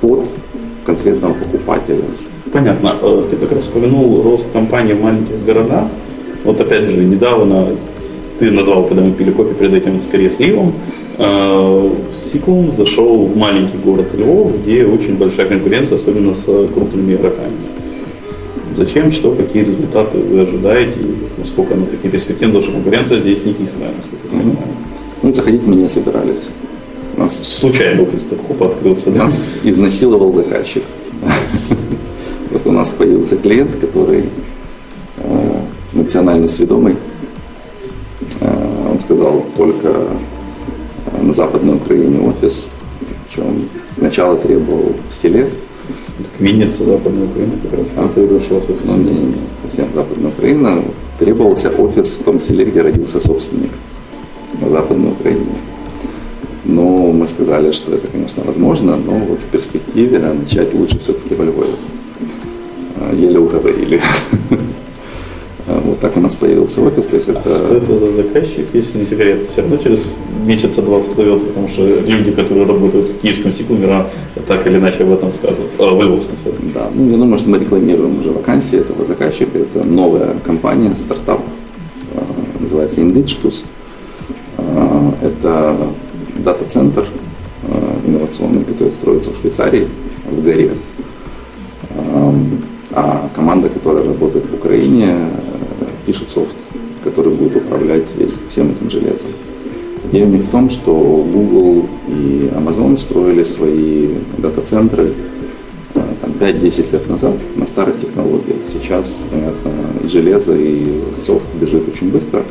под 0.00 0.24
конкретного 0.84 1.34
покупателя. 1.34 2.02
Понятно. 2.52 2.94
Э, 3.02 3.24
ты 3.30 3.36
как 3.36 3.52
раз 3.52 3.68
упомянул 3.68 4.22
рост 4.22 4.46
компаний 4.52 4.94
в 4.94 5.02
маленьких 5.02 5.44
городах. 5.44 5.84
Вот 6.44 6.60
опять 6.60 6.84
же, 6.84 7.04
недавно 7.04 7.68
ты 8.38 8.50
назвал, 8.50 8.84
когда 8.84 9.02
мы 9.02 9.12
пили 9.12 9.30
кофе 9.30 9.54
перед 9.54 9.74
этим, 9.74 10.00
скорее 10.00 10.30
с 10.30 10.38
Ливом, 10.38 10.72
э, 11.18 11.90
Сиклум 12.32 12.72
зашел 12.76 13.26
в 13.26 13.36
маленький 13.36 13.78
город 13.78 14.06
Львов, 14.14 14.52
где 14.60 14.84
очень 14.84 15.16
большая 15.16 15.46
конкуренция, 15.46 15.96
особенно 15.96 16.34
с 16.34 16.44
крупными 16.44 17.14
игроками. 17.14 17.52
Зачем, 18.76 19.10
что, 19.10 19.32
какие 19.32 19.64
результаты 19.64 20.18
вы 20.18 20.40
ожидаете, 20.42 20.98
насколько 21.38 21.74
она 21.74 21.86
такие 21.86 22.10
перспективы, 22.10 22.52
потому 22.52 22.62
что 22.62 22.72
конкуренция 22.72 23.18
здесь 23.18 23.44
не 23.44 23.54
кислая, 23.54 23.90
насколько 23.96 24.26
я 24.30 24.38
понимаю. 24.38 24.58
Ну, 25.22 25.32
заходить 25.32 25.66
мы 25.66 25.76
не 25.76 25.88
собирались. 25.88 26.50
Нас 27.16 27.42
случайно 27.42 28.02
офис 28.02 28.24
Топхопа 28.24 28.66
открылся, 28.66 29.10
да? 29.10 29.24
Нас 29.24 29.42
изнасиловал 29.64 30.34
заказчик. 30.34 30.82
Нас 32.76 32.90
появился 32.90 33.36
клиент, 33.36 33.74
который 33.76 34.24
э, 35.16 35.60
национально 35.94 36.46
сведомый. 36.46 36.96
Э, 38.40 38.90
он 38.92 39.00
сказал 39.00 39.46
только 39.56 39.88
э, 39.88 41.22
на 41.22 41.32
Западной 41.32 41.76
Украине 41.76 42.20
офис, 42.28 42.68
причем 43.00 43.66
сначала 43.96 44.36
требовал 44.36 44.92
в 45.08 45.14
селе, 45.14 45.48
так 46.18 46.26
Винница, 46.38 46.84
Западная 46.84 47.24
Украина 47.24 47.52
как 47.62 47.78
раз. 47.78 47.86
А, 47.96 48.08
ты 48.14 48.24
решил 48.24 48.58
офис? 48.58 48.76
Ну, 48.84 48.96
не, 48.98 49.10
не, 49.10 49.34
совсем 49.62 49.86
Западная 49.94 50.28
Украина. 50.28 50.82
Требовался 51.18 51.70
офис 51.70 52.18
в 52.20 52.24
том 52.24 52.38
селе, 52.38 52.66
где 52.66 52.82
родился 52.82 53.26
собственник 53.26 53.70
на 54.60 54.68
Западной 54.68 55.12
Украине. 55.12 55.46
Но 56.66 56.84
мы 57.10 57.26
сказали, 57.26 57.70
что 57.70 57.94
это, 57.94 58.06
конечно, 58.08 58.42
возможно, 58.44 58.96
но 58.96 59.14
вот 59.14 59.40
в 59.40 59.46
перспективе 59.46 60.18
начать 60.18 60.74
лучше 60.74 60.98
все-таки 60.98 61.34
во 61.34 61.44
Львове. 61.46 61.72
А, 63.00 63.14
еле 63.14 63.38
уговорили. 63.38 64.00
А, 65.68 65.80
вот 65.84 65.98
так 65.98 66.16
у 66.16 66.20
нас 66.20 66.36
появился 66.36 66.80
офис. 66.80 67.06
То 67.06 67.16
есть 67.16 67.28
это... 67.28 67.40
А 67.44 67.58
что 67.58 67.74
это 67.74 67.98
за 67.98 68.12
заказчик, 68.12 68.66
если 68.72 69.00
не 69.00 69.04
секрет? 69.04 69.48
Все 69.48 69.62
равно 69.62 69.76
через 69.78 69.98
месяца 70.44 70.80
два 70.80 71.00
всплывет, 71.00 71.44
потому 71.44 71.68
что 71.68 71.84
люди, 71.84 72.30
которые 72.30 72.66
работают 72.66 73.08
в 73.08 73.18
киевском 73.18 73.52
Сиклумера, 73.52 74.06
так 74.46 74.64
или 74.68 74.76
иначе 74.76 75.02
об 75.02 75.14
этом 75.14 75.32
скажут, 75.32 75.66
а, 75.80 75.92
в 75.92 76.00
Львовском 76.00 76.36
Да, 76.72 76.88
ну 76.94 77.10
я 77.10 77.16
думаю, 77.16 77.36
что 77.38 77.48
мы 77.48 77.58
рекламируем 77.58 78.20
уже 78.20 78.30
вакансии 78.30 78.78
этого 78.78 79.04
заказчика. 79.04 79.58
Это 79.58 79.84
новая 79.84 80.34
компания, 80.44 80.94
стартап, 80.94 81.40
называется 82.60 83.00
Indigitus. 83.00 83.64
Это 85.20 85.76
дата-центр 86.36 87.04
инновационный, 88.06 88.64
который 88.64 88.92
строится 88.92 89.30
в 89.30 89.40
Швейцарии, 89.40 89.88
в 90.30 90.42
горе. 90.44 90.72
А 92.98 93.28
команда, 93.34 93.68
которая 93.68 94.04
работает 94.04 94.46
в 94.50 94.54
Украине, 94.54 95.14
пишет 96.06 96.30
софт, 96.30 96.56
который 97.04 97.30
будет 97.34 97.56
управлять 97.56 98.06
всем 98.48 98.70
этим 98.70 98.88
железом. 98.90 99.28
У 100.10 100.16
них 100.16 100.44
в 100.44 100.50
том, 100.50 100.70
что 100.70 100.94
Google 100.94 101.84
и 102.08 102.50
Amazon 102.56 102.96
строили 102.96 103.42
свои 103.42 104.14
дата-центры 104.38 105.12
5-10 106.40 106.92
лет 106.92 107.10
назад 107.10 107.34
на 107.56 107.66
старых 107.66 108.00
технологиях. 108.00 108.60
Сейчас, 108.66 109.24
понятно, 109.30 109.72
и 110.02 110.08
железо, 110.08 110.54
и 110.54 111.02
софт 111.26 111.44
бежит 111.60 111.86
очень 111.86 112.10
быстро, 112.10 112.44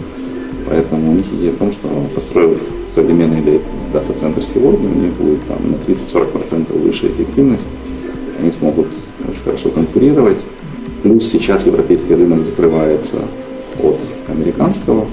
поэтому 0.69 1.11
у 1.11 1.15
них 1.15 1.25
идея 1.39 1.53
в 1.53 1.57
том, 1.57 1.71
что 1.71 1.87
построив 2.13 2.61
современный 2.93 3.61
дата-центр 3.91 4.43
сегодня, 4.43 4.89
у 4.89 4.93
них 4.93 5.13
будет 5.13 5.43
там, 5.47 5.57
на 5.71 5.91
30-40% 5.91 6.79
выше 6.83 7.07
эффективность, 7.07 7.65
они 8.39 8.51
смогут 8.51 8.87
очень 9.27 9.41
хорошо 9.43 9.69
конкурировать. 9.69 10.43
Плюс 11.03 11.27
сейчас 11.27 11.65
европейский 11.65 12.15
рынок 12.15 12.43
закрывается 12.43 13.17
от 13.81 13.97
американского, 14.27 15.05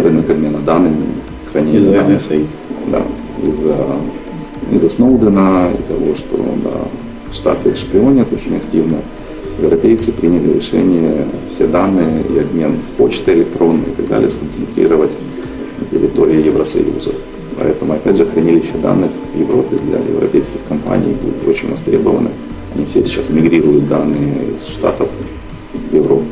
рынок 0.00 0.30
обмена 0.30 0.58
данными, 0.58 1.04
хранения 1.52 1.80
из-за 1.80 1.92
данных. 1.92 2.20
NSA. 2.20 2.46
Да, 2.88 3.02
из-за, 3.42 3.76
из-за 4.76 4.88
Сноудена 4.88 5.70
и 5.72 5.92
того, 5.92 6.14
что 6.14 6.36
да, 6.62 7.32
Штаты 7.32 7.74
шпионят 7.74 8.32
очень 8.32 8.56
активно. 8.56 8.98
Европейцы 9.60 10.12
приняли 10.12 10.54
решение 10.54 11.26
все 11.52 11.66
данные 11.66 12.22
и 12.22 12.38
обмен 12.38 12.76
почты 12.96 13.32
электронной 13.32 13.88
и 13.88 13.94
так 13.96 14.08
далее 14.08 14.28
сконцентрировать 14.28 15.12
на 15.78 15.86
территории 15.86 16.46
Евросоюза. 16.46 17.10
Поэтому, 17.58 17.94
опять 17.94 18.16
же, 18.16 18.26
хранилище 18.26 18.74
данных 18.82 19.10
в 19.32 19.38
Европе 19.38 19.76
для 19.76 19.98
европейских 19.98 20.60
компаний 20.68 21.14
будет 21.20 21.46
очень 21.48 21.70
востребованы. 21.70 22.30
Они 22.74 22.86
все 22.86 23.04
сейчас 23.04 23.28
мигрируют 23.30 23.88
данные 23.88 24.34
из 24.54 24.66
Штатов 24.68 25.08
в 25.72 25.94
Европу. 25.94 26.24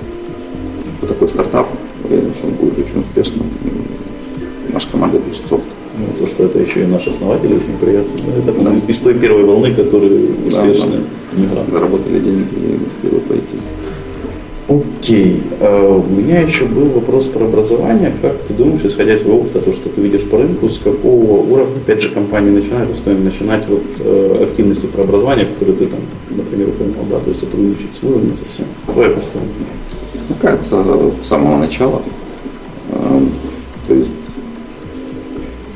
Вот 1.01 1.09
такой 1.09 1.29
стартап, 1.29 1.69
уверен, 2.05 2.33
что 2.35 2.49
он 2.49 2.55
будет 2.55 2.79
очень 2.79 3.01
успешным. 3.01 3.47
И 3.65 4.73
наша 4.73 4.89
команда 4.91 5.19
пишет 5.19 5.43
софт. 5.49 5.65
Ну, 5.99 6.07
то, 6.19 6.27
что 6.27 6.45
это 6.45 6.59
еще 6.59 6.85
и 6.85 6.87
наш 6.87 7.07
основатель, 7.07 7.55
очень 7.55 7.77
приятно. 7.81 8.13
Это 8.39 8.65
да. 8.65 8.75
из 8.89 8.99
той 8.99 9.15
первой 9.15 9.45
волны, 9.45 9.75
которые 9.75 10.31
успешны 10.47 11.01
да, 11.33 11.43
мигранты. 11.43 11.71
Заработали 11.71 12.19
деньги 12.19 12.49
и 12.57 12.77
инвестируют 12.77 13.25
в 13.25 13.31
IT. 13.31 13.61
Окей. 14.69 15.43
А 15.61 15.99
у 15.99 16.11
меня 16.11 16.41
еще 16.41 16.65
был 16.65 16.87
вопрос 16.87 17.27
про 17.27 17.45
образование. 17.45 18.13
Как 18.23 18.41
ты 18.43 18.55
думаешь, 18.55 18.81
исходя 18.85 19.15
из 19.15 19.21
своего 19.21 19.41
опыта, 19.41 19.61
то, 19.61 19.73
что 19.73 19.89
ты 19.91 20.01
видишь 20.01 20.23
по 20.23 20.39
рынку, 20.39 20.69
с 20.69 20.79
какого 20.79 21.43
уровня, 21.43 21.77
опять 21.77 22.01
же, 22.01 22.09
компании 22.09 22.51
начинают, 22.51 22.97
стоит 22.97 23.23
начинать 23.23 23.69
вот, 23.69 23.83
э, 23.99 24.45
активности 24.45 24.87
про 24.87 25.03
образование, 25.03 25.47
которые 25.47 25.77
ты 25.77 25.87
там, 25.87 26.01
например, 26.53 26.69
упомянул, 26.69 27.07
да, 27.09 27.19
то 27.19 27.31
есть 27.31 27.41
сотрудничать 27.41 27.95
с 27.99 28.03
вузами 28.03 28.35
совсем. 28.37 28.67
Твоя 28.87 29.11
представление? 29.11 29.55
Мне 30.29 30.39
кажется, 30.41 30.85
с 31.23 31.27
самого 31.27 31.59
начала. 31.59 32.03
Э, 32.91 33.21
то 33.89 33.95
есть 33.95 34.13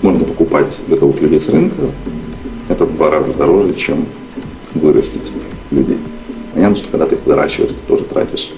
можно 0.02 0.24
покупать 0.24 0.76
готовых 0.86 1.20
людей 1.22 1.40
с 1.40 1.48
рынка, 1.48 1.82
это 2.68 2.84
в 2.84 2.94
два 2.94 3.10
раза 3.10 3.32
дороже, 3.32 3.74
чем 3.74 4.06
вырастить 4.74 5.32
людей. 5.70 5.98
Понятно, 6.52 6.76
что 6.76 6.88
когда 6.90 7.06
ты 7.06 7.14
их 7.14 7.24
выращиваешь, 7.24 7.72
ты 7.72 7.78
тоже 7.88 8.04
тратишь 8.04 8.52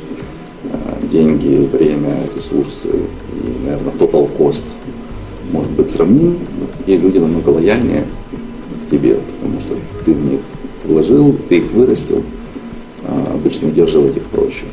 э, 0.65 1.07
деньги, 1.07 1.69
время, 1.73 2.27
ресурсы 2.35 2.89
и, 2.89 3.65
наверное, 3.65 3.93
total 3.93 4.29
cost 4.37 4.65
может 5.53 5.71
быть 5.71 5.91
сравним. 5.91 6.39
Но 6.61 6.67
такие 6.77 6.99
люди 6.99 7.19
намного 7.19 7.51
лояльнее 7.51 8.05
к 8.85 8.91
тебе, 8.91 9.19
потому 9.41 9.61
что 9.61 9.77
ты 10.05 10.13
в 10.13 10.31
них 10.31 10.41
вложил, 10.89 11.35
ты 11.49 11.59
их 11.59 11.71
вырастил, 11.73 12.23
а 13.05 13.35
обычно 13.35 13.69
удерживать 13.69 14.17
их 14.17 14.25
проще. 14.25 14.65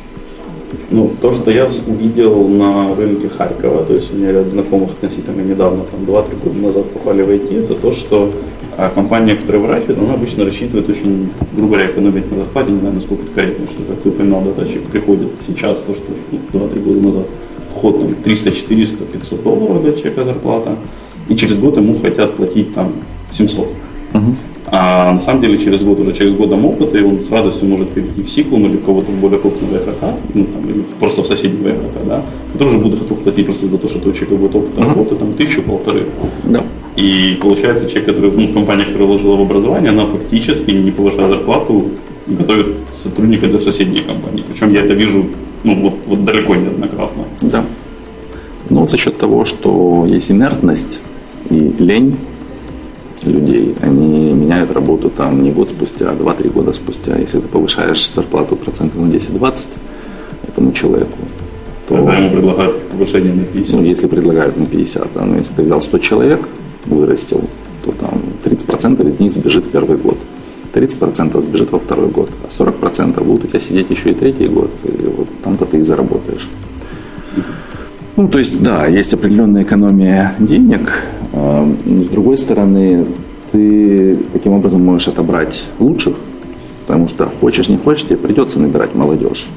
Ну, 0.89 1.12
то, 1.22 1.34
что 1.34 1.51
я 1.51 1.69
увидел 1.88 2.48
на 2.48 2.95
рынке 2.95 3.29
Харькова, 3.29 3.86
то 3.86 3.93
есть 3.93 4.13
у 4.13 4.17
меня 4.17 4.31
ряд 4.31 4.48
знакомых 4.48 4.91
относительно 4.91 5.41
недавно, 5.41 5.84
там 5.84 6.01
2-3 6.01 6.43
года 6.43 6.57
назад 6.60 6.89
попали 6.91 7.22
в 7.22 7.29
IT, 7.29 7.65
это 7.65 7.75
то, 7.75 7.91
что 7.91 8.31
а 8.77 8.89
компания, 8.89 9.36
которая 9.36 9.62
выращивает, 9.62 10.00
она 10.00 10.15
обычно 10.15 10.43
рассчитывает 10.43 10.89
очень, 10.89 11.29
грубо 11.53 11.75
говоря, 11.75 11.91
экономить 11.91 12.29
на 12.29 12.39
зарплате, 12.39 12.74
не 12.74 12.79
знаю, 12.79 12.95
насколько 12.95 13.24
это 13.24 13.31
корректно, 13.34 13.65
что, 13.67 13.84
как 13.84 14.01
ты 14.01 14.10
упоминал, 14.10 14.43
датчик 14.57 14.81
приходит 14.84 15.29
сейчас, 15.48 15.79
то, 15.79 15.93
что 15.93 16.12
ну, 16.31 16.60
2-3 16.60 16.84
года 16.84 17.07
назад, 17.07 17.25
вход 17.74 18.00
там 18.01 18.13
300, 18.15 18.51
400, 18.51 19.05
500 19.05 19.43
долларов 19.43 19.81
для 19.81 19.93
человека 19.93 20.25
зарплата, 20.25 20.75
и 21.29 21.36
через 21.36 21.57
год 21.57 21.77
ему 21.77 21.98
хотят 22.00 22.36
платить 22.36 22.74
там 22.74 22.91
700. 23.31 23.67
Uh-huh. 24.13 24.36
А 24.77 25.13
на 25.13 25.22
самом 25.22 25.41
деле 25.41 25.58
через 25.58 25.82
год, 25.84 26.01
уже 26.01 26.12
через 26.12 26.34
годом 26.34 26.65
опыта, 26.65 26.98
и 26.98 27.01
он 27.01 27.22
с 27.22 27.32
радостью 27.32 27.70
может 27.70 27.91
перейти 27.91 28.22
в 28.22 28.29
Сиклум 28.29 28.65
или 28.65 28.75
кого-то 28.75 29.10
более 29.10 29.39
крупного 29.39 29.77
игрока, 29.77 30.13
ну, 30.34 30.44
там, 30.44 30.70
или 30.70 30.84
просто 31.00 31.24
в 31.24 31.27
соседнего 31.27 31.70
игрока, 31.70 32.00
да, 32.05 32.25
который 32.51 32.70
уже 32.70 32.77
будет 32.79 33.00
готов 33.00 33.20
платить 33.20 33.46
просто 33.46 33.67
за 33.67 33.77
то, 33.77 33.88
что 33.88 34.10
у 34.10 34.12
человека 34.12 34.36
будет 34.36 34.53
опыт 34.53 34.75
uh-huh. 34.75 34.86
работы, 34.86 35.15
там, 35.15 35.32
тысячу, 35.32 35.62
полторы. 35.62 36.01
Да. 36.44 36.62
И 36.98 37.38
получается, 37.41 37.88
человек, 37.88 38.05
который, 38.08 38.32
ну, 38.32 38.51
компания, 38.51 38.84
которая 38.84 39.08
вложила 39.08 39.38
в 39.38 39.41
образование, 39.44 39.91
она 39.91 40.05
фактически, 40.08 40.72
не 40.72 40.91
повышая 40.91 41.29
зарплату, 41.29 41.86
готовит 42.27 42.67
сотрудника 42.94 43.48
для 43.48 43.62
соседней 43.62 44.01
компании. 44.01 44.44
Причем 44.51 44.74
я 44.74 44.82
это 44.82 44.94
вижу, 44.94 45.25
ну, 45.63 45.75
вот, 45.75 45.94
вот 46.05 46.25
далеко 46.25 46.53
неоднократно. 46.55 47.24
Да. 47.41 47.65
Ну, 48.70 48.86
за 48.89 48.98
счет 48.98 49.17
того, 49.17 49.46
что 49.46 50.05
есть 50.05 50.32
инертность 50.32 51.00
и 51.50 51.74
лень, 51.79 52.17
людей. 53.29 53.75
Они 53.82 54.34
меняют 54.34 54.72
работу 54.72 55.10
там 55.10 55.44
не 55.44 55.51
год 55.51 55.70
спустя, 55.70 56.12
а 56.12 56.15
2-3 56.15 56.51
года 56.51 56.74
спустя. 56.74 57.17
Если 57.17 57.39
ты 57.39 57.48
повышаешь 57.48 58.10
зарплату 58.10 58.55
процентов 58.55 59.01
на 59.01 59.08
10-20 59.08 59.67
этому 60.48 60.72
человеку, 60.72 61.17
то... 61.88 61.96
Тогда 61.96 62.17
ему 62.17 62.32
предлагают 62.32 62.82
повышение 62.89 63.34
на 63.34 63.46
50. 63.46 63.75
Ну, 63.75 63.84
если 63.84 64.08
предлагают 64.08 64.58
на 64.58 64.65
50, 64.65 65.08
да. 65.13 65.25
Но 65.25 65.38
если 65.38 65.53
ты 65.53 65.63
взял 65.63 65.82
100 65.82 66.00
человек, 66.00 66.48
вырастил, 66.86 67.41
то 67.84 67.91
там 67.91 68.22
30% 68.44 69.10
из 69.10 69.20
них 69.20 69.34
сбежит 69.34 69.72
первый 69.72 69.98
год. 69.98 70.17
30% 70.74 71.41
сбежит 71.41 71.72
во 71.72 71.79
второй 71.79 72.10
год, 72.10 72.29
а 72.44 72.48
40% 72.48 73.24
будут 73.24 73.46
у 73.46 73.48
тебя 73.48 73.60
сидеть 73.62 73.89
еще 73.89 74.12
и 74.12 74.13
третий 74.13 74.48
год, 74.48 74.72
и 74.84 75.08
вот 75.08 75.27
там-то 75.41 75.65
ты 75.65 75.77
и 75.77 75.82
заработаешь. 75.82 76.50
Ну, 78.17 78.29
то 78.29 78.39
есть, 78.39 78.63
да, 78.63 78.86
есть 78.86 79.13
определенная 79.13 79.63
экономия 79.63 80.36
денег, 80.39 81.03
а, 81.34 81.69
с 81.86 82.07
другой 82.07 82.38
стороны, 82.38 83.05
ты 83.51 84.17
таким 84.31 84.53
образом 84.53 84.86
можешь 84.86 85.10
отобрать 85.10 85.67
лучших, 85.79 86.15
потому 86.81 87.10
что 87.10 87.29
хочешь, 87.41 87.67
не 87.67 87.75
хочешь, 87.75 88.05
тебе 88.05 88.15
придется 88.15 88.60
набирать 88.62 88.95
молодежь. 88.95 89.48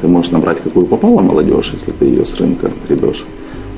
Ты 0.00 0.08
можешь 0.08 0.32
набрать 0.32 0.60
какую 0.60 0.86
попало 0.86 1.20
молодежь, 1.20 1.70
если 1.74 1.92
ты 1.92 2.06
ее 2.06 2.26
с 2.26 2.34
рынка 2.40 2.72
гребешь. 2.88 3.24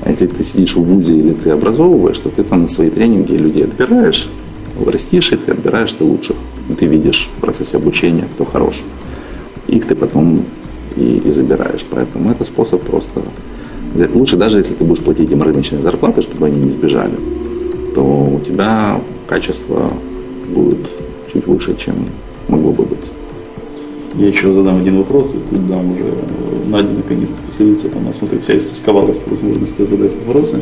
А 0.03 0.09
если 0.09 0.25
ты 0.25 0.43
сидишь 0.43 0.75
в 0.75 0.83
ВУЗе 0.83 1.17
или 1.17 1.33
ты 1.33 1.51
образовываешь, 1.51 2.17
то 2.17 2.29
ты 2.29 2.43
там 2.43 2.63
на 2.63 2.69
свои 2.69 2.89
тренинги 2.89 3.33
людей 3.33 3.65
отбираешь, 3.65 4.27
растишь 4.83 5.31
их, 5.33 5.47
отбираешь 5.47 5.93
ты 5.93 6.03
лучших. 6.03 6.37
Ты 6.79 6.87
видишь 6.87 7.29
в 7.37 7.41
процессе 7.41 7.77
обучения, 7.77 8.25
кто 8.33 8.45
хорош. 8.45 8.81
Их 9.67 9.85
ты 9.85 9.93
потом 9.93 10.45
и, 10.95 11.21
и 11.23 11.29
забираешь. 11.29 11.85
Поэтому 11.89 12.31
это 12.31 12.43
способ 12.43 12.81
просто 12.81 13.21
взять 13.93 14.15
лучше, 14.15 14.37
даже 14.37 14.57
если 14.57 14.73
ты 14.73 14.83
будешь 14.83 15.03
платить 15.03 15.31
им 15.31 15.41
рыночные 15.41 15.81
зарплаты, 15.81 16.21
чтобы 16.21 16.47
они 16.47 16.59
не 16.59 16.71
сбежали, 16.71 17.15
то 17.93 18.01
у 18.01 18.39
тебя 18.39 18.99
качество 19.27 19.91
будет 20.49 20.87
чуть 21.31 21.47
выше, 21.47 21.75
чем 21.75 21.95
могло 22.47 22.71
бы 22.71 22.83
быть. 22.83 23.11
Я 24.15 24.27
еще 24.27 24.53
задам 24.53 24.77
один 24.77 24.97
вопрос, 24.97 25.33
и 25.33 25.53
тут 25.53 25.67
дам 25.67 25.93
уже 25.93 26.03
Надя 26.67 26.89
наконец-то 26.89 27.41
поселиться, 27.47 27.89
там, 27.89 28.05
я 28.07 28.13
смотрю, 28.13 28.39
вся 28.41 28.57
истосковалась 28.57 29.17
по 29.17 29.31
возможности 29.31 29.83
задать 29.83 30.11
вопросы. 30.25 30.61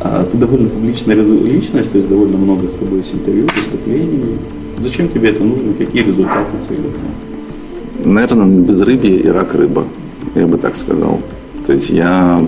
А, 0.00 0.26
ты 0.30 0.38
довольно 0.38 0.68
публичная 0.68 1.16
личность, 1.16 1.92
то 1.92 1.98
есть 1.98 2.08
довольно 2.08 2.38
много 2.38 2.68
с 2.68 2.72
тобой 2.72 3.02
с 3.04 3.12
интервью, 3.12 3.46
выступлений. 3.54 4.38
Зачем 4.82 5.08
тебе 5.10 5.30
это 5.30 5.44
нужно? 5.44 5.74
Какие 5.74 6.04
результаты 6.04 6.52
цели? 6.66 6.80
Наверное, 8.04 8.46
без 8.46 8.80
рыбы 8.80 9.08
и 9.08 9.28
рак 9.28 9.54
рыба, 9.54 9.84
я 10.34 10.46
бы 10.46 10.56
так 10.56 10.74
сказал. 10.74 11.20
То 11.70 11.74
есть 11.74 11.90
я 11.90 12.44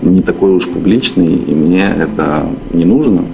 не 0.00 0.22
такой 0.22 0.52
уж 0.52 0.66
публичный, 0.66 1.26
и 1.26 1.54
мне 1.54 1.84
это 1.84 2.46
не 2.72 2.86
нужно. 2.86 3.26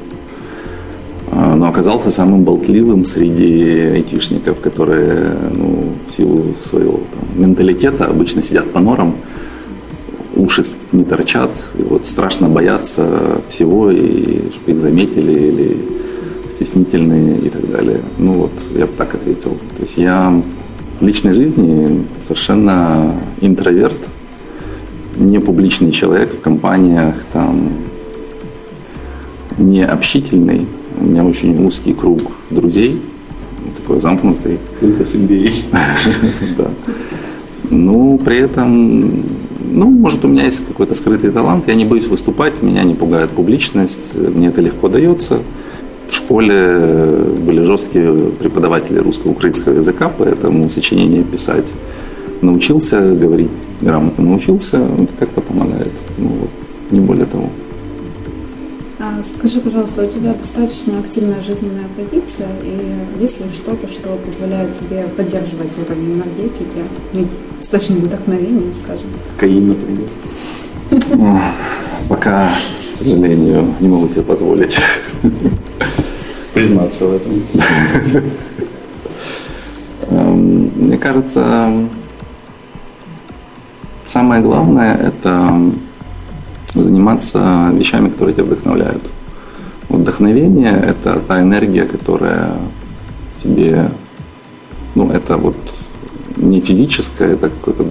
А, 1.30 1.54
но 1.54 1.68
оказался 1.68 2.10
самым 2.10 2.42
болтливым 2.42 3.04
среди 3.04 3.82
айтишников, 3.94 4.58
которые 4.58 5.30
ну, 5.54 5.92
в 6.08 6.12
силу 6.12 6.56
своего 6.60 6.94
там, 7.12 7.40
менталитета 7.40 8.06
обычно 8.06 8.42
сидят 8.42 8.72
по 8.72 8.80
норам, 8.80 9.14
уши 10.34 10.64
не 10.90 11.04
торчат, 11.04 11.52
и 11.78 11.84
вот 11.84 12.04
страшно 12.04 12.48
бояться 12.48 13.40
всего, 13.48 13.92
и 13.92 14.50
чтобы 14.50 14.72
их 14.72 14.80
заметили, 14.80 15.32
или 15.32 15.76
стеснительные 16.50 17.38
и 17.38 17.48
так 17.48 17.70
далее. 17.70 18.00
Ну 18.18 18.32
вот, 18.32 18.52
я 18.76 18.86
бы 18.86 18.92
так 18.98 19.14
ответил. 19.14 19.56
То 19.76 19.82
есть 19.82 19.98
я 19.98 20.42
в 20.98 21.02
личной 21.06 21.32
жизни 21.32 22.04
совершенно 22.26 23.14
интроверт, 23.40 23.98
не 25.16 25.40
публичный 25.40 25.90
человек 25.90 26.32
в 26.32 26.40
компаниях, 26.40 27.14
там, 27.32 27.70
не 29.58 29.84
общительный. 29.84 30.66
У 31.00 31.04
меня 31.04 31.24
очень 31.24 31.64
узкий 31.64 31.94
круг 31.94 32.20
друзей, 32.50 33.00
такой 33.76 34.00
замкнутый. 34.00 34.58
Только 34.80 35.04
с 35.04 35.12
Да. 36.58 36.70
Ну, 37.70 38.18
при 38.18 38.38
этом, 38.38 39.24
ну, 39.72 39.90
может, 39.90 40.24
у 40.24 40.28
меня 40.28 40.44
есть 40.44 40.64
какой-то 40.66 40.94
скрытый 40.94 41.30
талант. 41.30 41.64
Я 41.66 41.74
не 41.74 41.84
боюсь 41.84 42.06
выступать, 42.06 42.62
меня 42.62 42.84
не 42.84 42.94
пугает 42.94 43.30
публичность, 43.30 44.14
мне 44.14 44.48
это 44.48 44.60
легко 44.60 44.88
дается. 44.88 45.40
В 46.08 46.14
школе 46.14 47.08
были 47.44 47.62
жесткие 47.62 48.12
преподаватели 48.38 48.98
русско-украинского 48.98 49.74
языка, 49.74 50.12
поэтому 50.16 50.70
сочинения 50.70 51.24
писать 51.24 51.72
научился 52.42 53.00
говорить 53.00 53.50
грамотно, 53.80 54.24
научился, 54.24 54.78
это 54.78 55.12
как-то 55.18 55.40
помогает. 55.40 55.92
Ну, 56.18 56.28
вот, 56.28 56.50
не 56.90 57.00
более 57.00 57.26
того. 57.26 57.50
А 58.98 59.22
скажи, 59.22 59.60
пожалуйста, 59.60 60.04
у 60.04 60.06
тебя 60.06 60.32
достаточно 60.32 60.98
активная 60.98 61.40
жизненная 61.42 61.86
позиция, 61.96 62.48
и 62.62 63.20
есть 63.20 63.40
ли 63.40 63.46
что-то, 63.50 63.88
что 63.88 64.16
позволяет 64.24 64.78
тебе 64.78 65.04
поддерживать 65.16 65.72
уровень 65.78 66.14
энергетики, 66.14 66.82
иметь 67.12 67.28
источник 67.60 67.98
вдохновения, 67.98 68.72
скажем? 68.72 69.06
Каин, 69.38 69.68
например. 69.68 70.08
Пока, 72.08 72.48
к 72.48 72.98
сожалению, 72.98 73.74
не 73.80 73.88
могу 73.88 74.08
себе 74.08 74.22
позволить 74.22 74.76
признаться 76.54 77.06
в 77.06 77.14
этом. 77.14 77.42
Эм, 80.08 80.72
мне 80.76 80.98
кажется, 80.98 81.70
самое 84.16 84.40
главное– 84.40 84.96
это 85.08 85.60
заниматься 86.72 87.70
вещами, 87.74 88.08
которые 88.08 88.34
тебя 88.34 88.46
вдохновляют. 88.46 89.02
Вдохновение– 89.90 90.72
это 90.88 91.20
та 91.28 91.42
энергия, 91.42 91.84
которая 91.84 92.52
тебе, 93.42 93.90
ну, 94.94 95.10
это 95.10 95.36
вот 95.36 95.56
не 96.36 96.62
физическое, 96.62 97.34
это 97.34 97.50
какое-то 97.50 97.84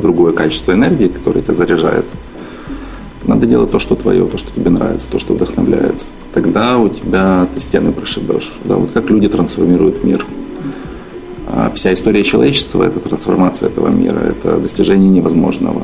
другое 0.00 0.32
качество 0.32 0.70
энергии, 0.74 1.08
которое 1.08 1.42
тебя 1.42 1.54
заряжает. 1.54 2.06
Надо 3.24 3.44
делать 3.46 3.72
то, 3.72 3.80
что 3.80 3.96
твое, 3.96 4.26
то, 4.26 4.38
что 4.38 4.52
тебе 4.54 4.70
нравится, 4.70 5.10
то, 5.10 5.18
что 5.18 5.34
вдохновляет. 5.34 6.04
Тогда 6.32 6.78
у 6.78 6.88
тебя 6.88 7.48
ты 7.52 7.60
стены 7.60 7.90
прошибешь. 7.90 8.52
Да, 8.64 8.76
вот 8.76 8.92
как 8.92 9.10
люди 9.10 9.28
трансформируют 9.28 10.04
мир. 10.04 10.24
А 11.50 11.72
вся 11.74 11.94
история 11.94 12.22
человечества– 12.22 12.82
это 12.84 13.00
трансформация 13.00 13.68
этого 13.68 13.88
мира, 13.88 14.18
это 14.18 14.58
достижение 14.58 15.08
невозможного. 15.08 15.82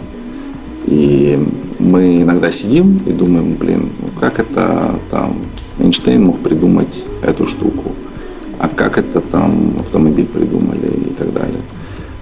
И 0.87 1.38
мы 1.79 2.16
иногда 2.16 2.50
сидим 2.50 3.00
и 3.07 3.12
думаем, 3.12 3.55
блин, 3.55 3.88
ну 3.98 4.09
как 4.20 4.38
это 4.38 4.94
там 5.11 5.37
Эйнштейн 5.79 6.22
мог 6.22 6.38
придумать 6.40 7.05
эту 7.22 7.46
штуку, 7.46 7.92
а 8.59 8.68
как 8.68 8.98
это 8.98 9.20
там 9.22 9.77
автомобиль 9.81 10.27
придумали 10.27 10.87
и 10.87 11.14
так 11.14 11.33
далее. 11.33 11.62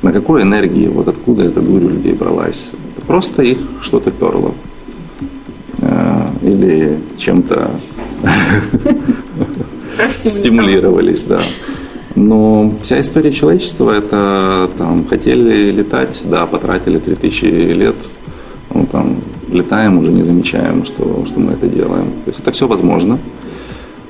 На 0.02 0.12
какой 0.12 0.42
энергии, 0.42 0.86
вот 0.86 1.08
откуда 1.08 1.42
эта 1.42 1.60
дурь 1.60 1.84
у 1.84 1.88
людей 1.88 2.12
бралась? 2.12 2.70
Это 2.96 3.04
просто 3.06 3.42
их 3.42 3.58
что-то 3.80 4.12
перло. 4.12 4.54
Э, 5.78 6.28
или 6.42 7.00
чем-то 7.16 7.70
стимулировались, 10.28 11.22
да. 11.22 11.40
Но 12.14 12.72
вся 12.80 13.00
история 13.00 13.32
человечества 13.32 13.90
это 13.92 14.70
там 14.76 15.06
хотели 15.06 15.70
летать, 15.70 16.22
да, 16.24 16.46
потратили 16.46 16.98
3000 16.98 17.44
лет, 17.72 17.96
ну, 18.74 18.86
там, 18.86 19.16
летаем, 19.50 19.98
уже 19.98 20.10
не 20.10 20.22
замечаем, 20.22 20.84
что, 20.84 21.24
что 21.26 21.40
мы 21.40 21.52
это 21.52 21.66
делаем. 21.68 22.06
То 22.24 22.28
есть 22.28 22.40
это 22.40 22.52
все 22.52 22.66
возможно. 22.66 23.18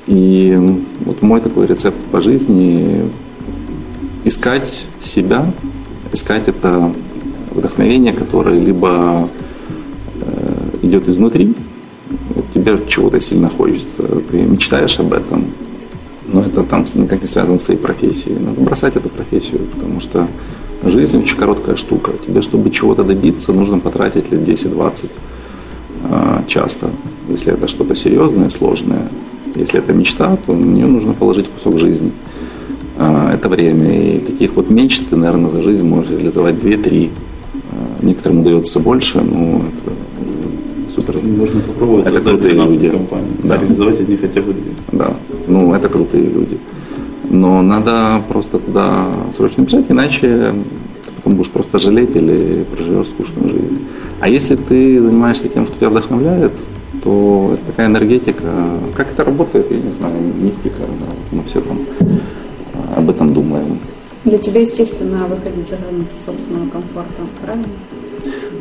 И 0.07 0.59
вот 1.05 1.23
мой 1.23 1.41
такой 1.41 1.67
рецепт 1.67 1.99
по 2.11 2.21
жизни 2.21 3.09
искать 4.25 4.87
себя, 5.01 5.53
искать 6.13 6.49
это 6.49 6.93
вдохновение, 7.51 8.13
которое 8.13 8.59
либо 8.59 9.29
э, 10.21 10.79
идет 10.83 11.09
изнутри, 11.09 11.55
вот 12.35 12.45
тебе 12.53 12.79
чего-то 12.89 13.21
сильно 13.21 13.49
хочется, 13.49 14.03
ты 14.31 14.43
мечтаешь 14.43 14.99
об 14.99 15.13
этом, 15.13 15.47
но 16.33 16.41
это 16.41 16.63
там 16.63 16.85
никак 16.95 17.23
не 17.23 17.29
связано 17.29 17.59
с 17.59 17.63
твоей 17.63 17.79
профессией. 17.79 18.39
Надо 18.39 18.61
бросать 18.61 18.97
эту 18.97 19.09
профессию, 19.09 19.61
потому 19.75 20.01
что 20.01 20.27
жизнь 20.83 21.19
очень 21.19 21.37
короткая 21.37 21.77
штука. 21.77 22.13
Тебе, 22.13 22.43
чтобы 22.43 22.71
чего-то 22.71 23.05
добиться, 23.05 23.53
нужно 23.53 23.79
потратить 23.79 24.31
лет 24.33 24.41
10-20 24.41 25.11
э, 26.05 26.43
часто. 26.47 26.91
Если 27.29 27.53
это 27.53 27.69
что-то 27.69 27.95
серьезное, 27.95 28.51
сложное, 28.51 29.09
если 29.55 29.79
это 29.79 29.93
мечта, 29.93 30.37
то 30.47 30.53
мне 30.53 30.87
нужно 30.87 31.13
положить 31.13 31.49
кусок 31.49 31.79
жизни. 31.79 32.13
А, 32.99 33.33
это 33.35 33.49
время. 33.49 34.17
И 34.17 34.19
таких 34.19 34.55
вот 34.55 34.71
мечт 34.71 35.05
ты, 35.11 35.17
наверное, 35.17 35.51
за 35.51 35.63
жизнь 35.63 35.87
можешь 35.87 36.11
реализовать 36.11 36.57
2-3. 36.57 37.11
А, 37.55 38.05
некоторым 38.05 38.41
удается 38.41 38.81
больше, 38.81 39.21
но 39.21 39.59
это 39.59 39.95
супер. 40.95 41.19
Можно 41.23 41.61
попробовать 41.61 42.07
это 42.07 42.21
крутые 42.21 42.55
люди. 42.55 42.89
компаний. 42.91 43.27
Да. 43.43 43.57
Реализовать 43.59 44.01
из 44.01 44.09
них 44.09 44.21
хотя 44.21 44.41
бы 44.41 44.53
две. 44.53 44.73
Да. 44.93 45.15
Ну, 45.47 45.75
это 45.75 45.89
крутые 45.89 46.25
люди. 46.25 46.59
Но 47.31 47.63
надо 47.63 48.23
просто 48.29 48.59
туда 48.59 49.07
срочно 49.35 49.63
бежать, 49.63 49.87
иначе 49.89 50.53
ты 51.07 51.13
потом 51.17 51.37
будешь 51.37 51.51
просто 51.51 51.79
жалеть 51.79 52.15
или 52.15 52.65
проживешь 52.65 53.07
скучную 53.07 53.49
жизнь. 53.49 53.79
А 54.21 54.29
если 54.29 54.57
ты 54.57 55.01
занимаешься 55.03 55.49
тем, 55.49 55.67
что 55.67 55.77
тебя 55.77 55.91
вдохновляет, 55.91 56.53
то 57.03 57.51
это 57.55 57.63
такая 57.67 57.87
энергетика. 57.87 58.53
Как 58.95 59.13
это 59.13 59.25
работает, 59.25 59.71
я 59.71 59.79
не 59.79 59.93
знаю, 59.93 60.15
мистика, 60.39 60.81
да, 61.01 61.07
мы 61.33 61.43
все 61.45 61.61
там 61.61 61.79
а, 62.75 62.99
об 62.99 63.11
этом 63.11 63.33
думаем. 63.33 63.79
Для 64.25 64.39
тебя, 64.39 64.61
естественно, 64.61 65.27
выходить 65.27 65.69
за 65.69 65.77
границы 65.77 66.15
собственного 66.19 66.69
комфорта, 66.69 67.23
правильно? 67.43 67.67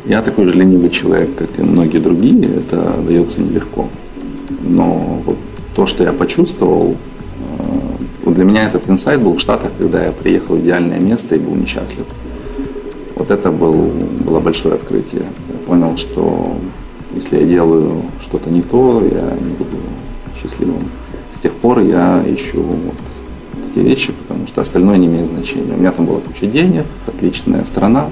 Я 0.04 0.20
такой 0.20 0.46
же 0.46 0.58
ленивый 0.58 0.90
человек, 0.90 1.36
как 1.36 1.58
и 1.58 1.62
многие 1.62 1.98
другие, 1.98 2.56
это 2.56 2.96
дается 3.06 3.40
нелегко. 3.40 3.88
Но 4.62 5.22
вот 5.24 5.36
то, 5.76 5.86
что 5.86 6.02
я 6.02 6.12
почувствовал, 6.12 6.96
а, 7.58 7.62
вот 8.24 8.34
для 8.34 8.44
меня 8.44 8.66
этот 8.66 8.88
инсайт 8.90 9.20
был 9.20 9.34
в 9.34 9.40
Штатах, 9.40 9.70
когда 9.78 10.04
я 10.04 10.10
приехал 10.10 10.56
в 10.56 10.60
идеальное 10.60 10.98
место 10.98 11.36
и 11.36 11.38
был 11.38 11.54
несчастлив. 11.54 12.06
Вот 13.14 13.30
это 13.30 13.52
был, 13.52 13.92
было 14.26 14.40
большое 14.40 14.74
открытие. 14.74 15.22
Я 15.48 15.66
понял, 15.66 15.96
что 15.96 16.56
если 17.14 17.38
я 17.38 17.44
делаю 17.44 18.02
что-то 18.20 18.50
не 18.50 18.62
то, 18.62 19.02
я 19.02 19.36
не 19.40 19.52
буду 19.52 19.76
счастливым. 20.40 20.82
С 21.36 21.38
тех 21.38 21.52
пор 21.52 21.80
я 21.80 22.24
ищу 22.26 22.60
вот 22.62 22.96
эти 23.70 23.84
вещи, 23.84 24.12
потому 24.12 24.48
что 24.48 24.62
остальное 24.62 24.96
не 24.96 25.06
имеет 25.06 25.28
значения. 25.28 25.74
У 25.74 25.78
меня 25.78 25.92
там 25.92 26.06
была 26.06 26.18
куча 26.20 26.46
денег, 26.46 26.86
отличная 27.06 27.64
страна, 27.64 28.08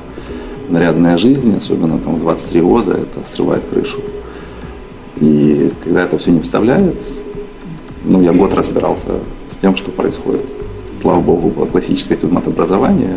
нарядная 0.70 1.16
жизнь, 1.16 1.54
особенно 1.56 1.98
там 1.98 2.16
в 2.16 2.20
23 2.20 2.60
года, 2.60 2.92
это 2.92 3.28
срывает 3.28 3.62
крышу. 3.70 4.00
И 5.20 5.70
когда 5.84 6.04
это 6.04 6.16
все 6.18 6.30
не 6.30 6.40
вставляет, 6.40 7.02
ну, 8.04 8.22
я 8.22 8.32
год 8.32 8.54
разбирался 8.54 9.20
с 9.50 9.56
тем, 9.56 9.76
что 9.76 9.90
происходит. 9.90 10.46
Слава 11.00 11.20
богу, 11.20 11.50
было 11.50 11.66
классическое 11.66 12.16
физмат-образование, 12.16 13.16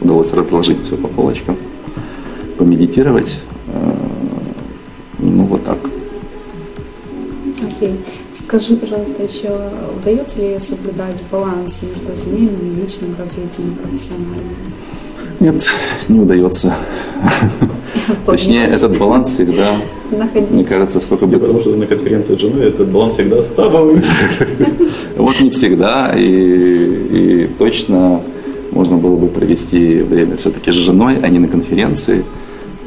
удалось 0.00 0.32
разложить 0.32 0.82
все 0.84 0.96
по 0.96 1.08
полочкам, 1.08 1.56
помедитировать, 2.58 3.40
э, 3.68 3.94
ну, 5.18 5.44
вот 5.44 5.64
так. 5.64 5.78
Окей. 7.64 7.96
Скажи, 8.32 8.76
пожалуйста, 8.76 9.22
еще 9.22 9.70
удается 9.96 10.38
ли 10.38 10.58
соблюдать 10.58 11.22
баланс 11.30 11.82
между 11.82 12.16
семейным, 12.16 12.76
личным 12.76 13.14
развитием 13.18 13.72
и 13.72 13.86
профессиональным? 13.86 14.71
Нет, 15.42 15.68
не 16.08 16.20
удается. 16.20 16.72
Точнее, 18.26 18.66
этот 18.66 18.96
баланс 18.96 19.30
всегда, 19.30 19.74
находиться. 20.12 20.54
мне 20.54 20.64
кажется, 20.64 21.00
сколько 21.00 21.26
бы... 21.26 21.36
Потому 21.36 21.58
что 21.58 21.70
на 21.70 21.84
конференции 21.84 22.36
с 22.36 22.38
женой 22.38 22.68
этот 22.68 22.88
баланс 22.92 23.14
всегда 23.14 23.42
ставовый. 23.42 24.02
Вот 25.16 25.40
не 25.40 25.50
всегда, 25.50 26.12
и, 26.16 26.22
и 26.22 27.50
точно 27.58 28.20
можно 28.70 28.96
было 28.96 29.16
бы 29.16 29.26
провести 29.26 30.02
время 30.02 30.36
все-таки 30.36 30.70
с 30.70 30.76
женой, 30.76 31.16
а 31.20 31.28
не 31.28 31.40
на 31.40 31.48
конференции. 31.48 32.24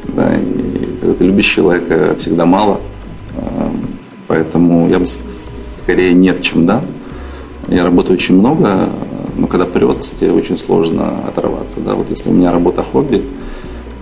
Да, 0.08 0.34
и 0.34 0.98
когда 0.98 1.14
ты 1.14 1.24
любишь 1.24 1.44
человека, 1.44 2.16
всегда 2.18 2.46
мало. 2.46 2.80
Эм, 3.36 3.86
поэтому 4.28 4.88
я 4.88 4.98
бы 4.98 5.04
скорее 5.82 6.14
нет, 6.14 6.40
чем 6.40 6.64
да. 6.64 6.82
Я 7.68 7.84
работаю 7.84 8.14
очень 8.14 8.38
много, 8.38 8.88
но 9.36 9.46
когда 9.46 9.66
прет, 9.66 10.00
тебе 10.18 10.32
очень 10.32 10.58
сложно 10.58 11.26
оторваться. 11.26 11.80
Да? 11.80 11.94
Вот 11.94 12.08
если 12.10 12.30
у 12.30 12.32
меня 12.32 12.52
работа 12.52 12.82
хобби, 12.82 13.22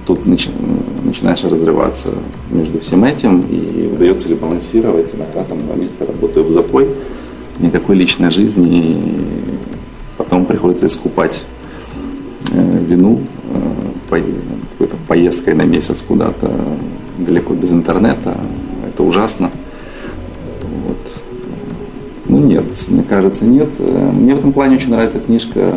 тут 0.06 0.26
начинаешь 0.26 1.44
разрываться 1.44 2.10
между 2.50 2.78
всем 2.80 3.04
этим, 3.04 3.40
и 3.40 3.90
удается 3.92 4.28
ли 4.28 4.34
балансировать. 4.34 5.14
Иногда 5.14 5.44
там 5.44 5.58
два 5.58 5.74
месяца 5.74 6.06
работаю 6.06 6.46
в 6.46 6.50
запой, 6.50 6.88
никакой 7.58 7.96
личной 7.96 8.30
жизни, 8.30 8.80
и 8.80 8.96
потом 10.16 10.44
приходится 10.44 10.86
искупать 10.86 11.44
э, 12.52 12.78
вину 12.86 13.20
э, 14.10 14.20
какой-то 14.72 14.96
поездкой 15.08 15.54
на 15.54 15.62
месяц 15.62 16.02
куда-то 16.06 16.50
далеко 17.18 17.54
без 17.54 17.72
интернета. 17.72 18.36
Это 18.86 19.02
ужасно. 19.02 19.50
Нет, 22.54 22.66
мне 22.86 23.02
кажется, 23.02 23.44
нет. 23.44 23.68
Мне 23.80 24.36
в 24.36 24.38
этом 24.38 24.52
плане 24.52 24.76
очень 24.76 24.90
нравится 24.90 25.18
книжка 25.18 25.74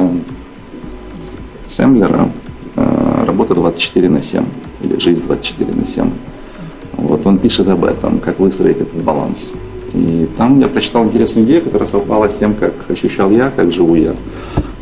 Сэмлера 1.67 2.29
«Работа 2.75 3.55
24 3.55 4.07
на 4.09 4.17
7» 4.17 4.45
или 4.83 4.99
«Жизнь 4.99 5.23
24 5.23 5.73
на 5.73 5.81
7». 5.81 6.11
Вот 6.97 7.25
он 7.25 7.39
пишет 7.39 7.67
об 7.67 7.83
этом, 7.83 8.19
как 8.19 8.37
выстроить 8.37 8.77
этот 8.77 9.01
баланс. 9.01 9.53
И 9.95 10.29
там 10.37 10.59
я 10.59 10.67
прочитал 10.67 11.03
интересную 11.05 11.47
идею, 11.47 11.63
которая 11.63 11.87
совпала 11.87 12.29
с 12.29 12.35
тем, 12.35 12.53
как 12.53 12.73
ощущал 12.89 13.31
я, 13.31 13.49
как 13.49 13.71
живу 13.71 13.95
я. 13.95 14.13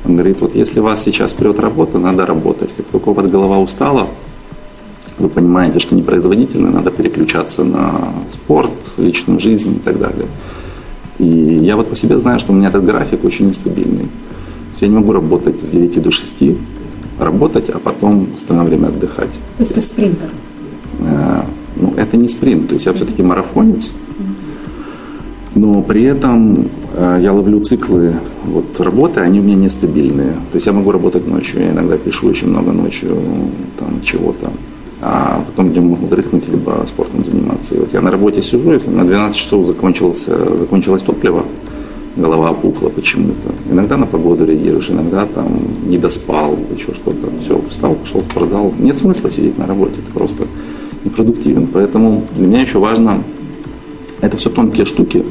Он 0.04 0.18
говорит, 0.18 0.42
вот 0.42 0.54
если 0.54 0.82
вас 0.82 1.02
сейчас 1.02 1.32
прет 1.32 1.60
работа, 1.62 1.98
надо 1.98 2.26
работать. 2.26 2.74
Как 2.76 2.88
только 2.88 3.08
у 3.08 3.14
вас 3.14 3.26
голова 3.28 3.58
устала, 3.58 4.08
вы 5.18 5.30
понимаете, 5.30 5.80
что 5.80 5.96
непроизводительно, 5.96 6.70
надо 6.72 6.92
переключаться 6.92 7.64
на 7.64 8.10
спорт, 8.34 8.72
личную 8.98 9.40
жизнь 9.40 9.78
и 9.78 9.80
так 9.80 9.98
далее. 9.98 10.26
И 11.20 11.26
я 11.62 11.76
вот 11.76 11.90
по 11.90 11.96
себе 11.96 12.18
знаю, 12.18 12.40
что 12.40 12.52
у 12.52 12.56
меня 12.56 12.70
этот 12.70 12.84
график 12.84 13.24
очень 13.24 13.48
нестабильный. 13.48 14.08
я 14.82 14.88
не 14.88 14.96
могу 14.96 15.14
работать 15.14 15.60
с 15.60 15.70
9 15.70 16.02
до 16.02 16.12
6, 16.12 16.44
работать, 17.20 17.70
а 17.70 17.80
потом 17.80 18.28
остальное 18.36 18.66
время 18.66 18.88
отдыхать. 18.88 19.32
То 19.58 19.64
есть 19.64 19.74
ты 19.74 19.82
спринтер? 19.82 20.30
Э, 21.00 21.42
ну, 21.76 21.94
это 21.96 22.18
не 22.18 22.28
спринт, 22.28 22.68
то 22.68 22.74
есть 22.74 22.86
я 22.86 22.94
все-таки 22.94 23.24
марафонец, 23.24 23.92
но 25.56 25.82
при 25.82 26.04
этом 26.04 26.68
э, 26.94 27.20
я 27.22 27.32
ловлю 27.32 27.62
циклы 27.62 28.16
вот, 28.46 28.80
работы, 28.80 29.22
они 29.22 29.40
у 29.40 29.44
меня 29.44 29.56
нестабильные. 29.56 30.34
То 30.52 30.56
есть 30.56 30.68
я 30.68 30.74
могу 30.74 30.92
работать 30.92 31.28
ночью, 31.28 31.62
я 31.62 31.72
иногда 31.72 31.98
пишу 31.98 32.28
очень 32.28 32.50
много 32.50 32.72
ночью 32.72 33.18
там, 33.80 34.02
чего-то 34.04 34.52
а 35.02 35.44
потом 35.46 35.72
где 35.72 35.82
могу 35.82 36.08
дрыхнуть, 36.08 36.48
либо 36.48 36.84
спортом 36.88 37.24
заниматься. 37.26 37.76
И 37.76 37.78
вот 37.78 37.94
я 37.94 38.02
на 38.02 38.12
работе 38.12 38.42
сижу, 38.42 38.72
если 38.72 38.90
на 38.90 39.06
12 39.06 39.38
часов 39.38 39.68
закончилось, 39.68 40.26
закончилось 40.26 41.02
топливо, 41.02 41.44
голова 42.16 42.50
опухла 42.50 42.90
почему-то. 42.90 43.50
Иногда 43.70 43.98
на 43.98 44.06
погоду 44.06 44.46
реагируешь, 44.46 44.90
иногда 44.90 45.26
там 45.26 45.48
не 45.86 45.98
доспал, 45.98 46.58
еще 46.76 46.94
что-то. 46.94 47.30
Все, 47.42 47.62
встал, 47.70 47.96
пошел 47.96 48.22
в 48.22 48.32
спортзал. 48.32 48.74
Нет 48.80 48.98
смысла 48.98 49.30
сидеть 49.30 49.58
на 49.58 49.68
работе, 49.68 49.96
ты 49.96 50.14
просто 50.14 50.48
непродуктивен. 51.04 51.68
Поэтому 51.68 52.24
для 52.36 52.48
меня 52.48 52.62
еще 52.62 52.80
важно, 52.80 53.22
это 54.22 54.38
все 54.38 54.50
тонкие 54.50 54.86
штуки. 54.86 55.24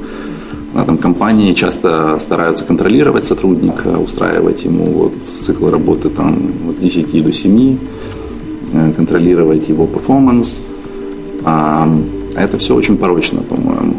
Там, 0.74 0.98
компании 0.98 1.52
часто 1.52 2.18
стараются 2.18 2.64
контролировать 2.64 3.24
сотрудника, 3.24 3.96
устраивать 3.96 4.64
ему 4.64 4.84
вот, 4.84 5.12
цикл 5.46 5.70
работы 5.70 6.10
там, 6.10 6.50
с 6.72 6.82
10 6.82 7.24
до 7.24 7.32
7 7.32 7.78
Э, 7.78 8.23
контролировать 8.96 9.68
его 9.68 9.86
перформанс. 9.86 10.60
А 11.44 11.88
это 12.36 12.58
все 12.58 12.74
очень 12.74 12.96
порочно, 12.96 13.40
по-моему. 13.42 13.94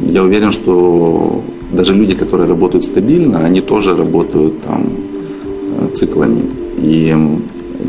Я 0.00 0.22
уверен, 0.22 0.52
что 0.52 1.42
даже 1.72 1.94
люди, 1.94 2.14
которые 2.14 2.48
работают 2.48 2.84
стабильно, 2.84 3.44
они 3.44 3.60
тоже 3.60 3.96
работают 3.96 4.62
там 4.62 4.84
э, 5.80 5.94
циклами. 5.94 6.42
И 6.78 7.16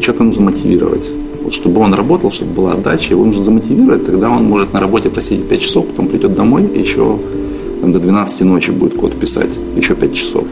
что-то 0.01 0.23
нужно 0.23 0.45
мотивировать. 0.45 1.11
Вот 1.43 1.53
чтобы 1.53 1.81
он 1.81 1.93
работал, 1.93 2.31
чтобы 2.31 2.53
была 2.53 2.73
отдача, 2.73 3.13
его 3.13 3.25
нужно 3.25 3.43
замотивировать, 3.43 4.05
тогда 4.05 4.29
он 4.29 4.43
может 4.45 4.73
на 4.73 4.79
работе 4.79 5.09
просидеть 5.09 5.47
5 5.47 5.61
часов, 5.61 5.85
потом 5.87 6.07
придет 6.07 6.33
домой 6.33 6.65
и 6.73 6.79
еще 6.79 7.17
там 7.81 7.91
до 7.91 7.99
12 7.99 8.41
ночи 8.41 8.71
будет 8.71 8.95
код 8.95 9.13
писать, 9.13 9.59
еще 9.75 9.95
5 9.95 10.13
часов. 10.13 10.43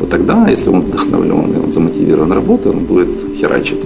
Вот 0.00 0.10
тогда, 0.10 0.48
если 0.48 0.70
он 0.70 0.80
вдохновлен 0.80 1.52
и 1.52 1.64
он 1.64 1.72
замотивирован 1.72 2.32
работой, 2.32 2.72
он 2.72 2.80
будет 2.80 3.10
херачить. 3.36 3.80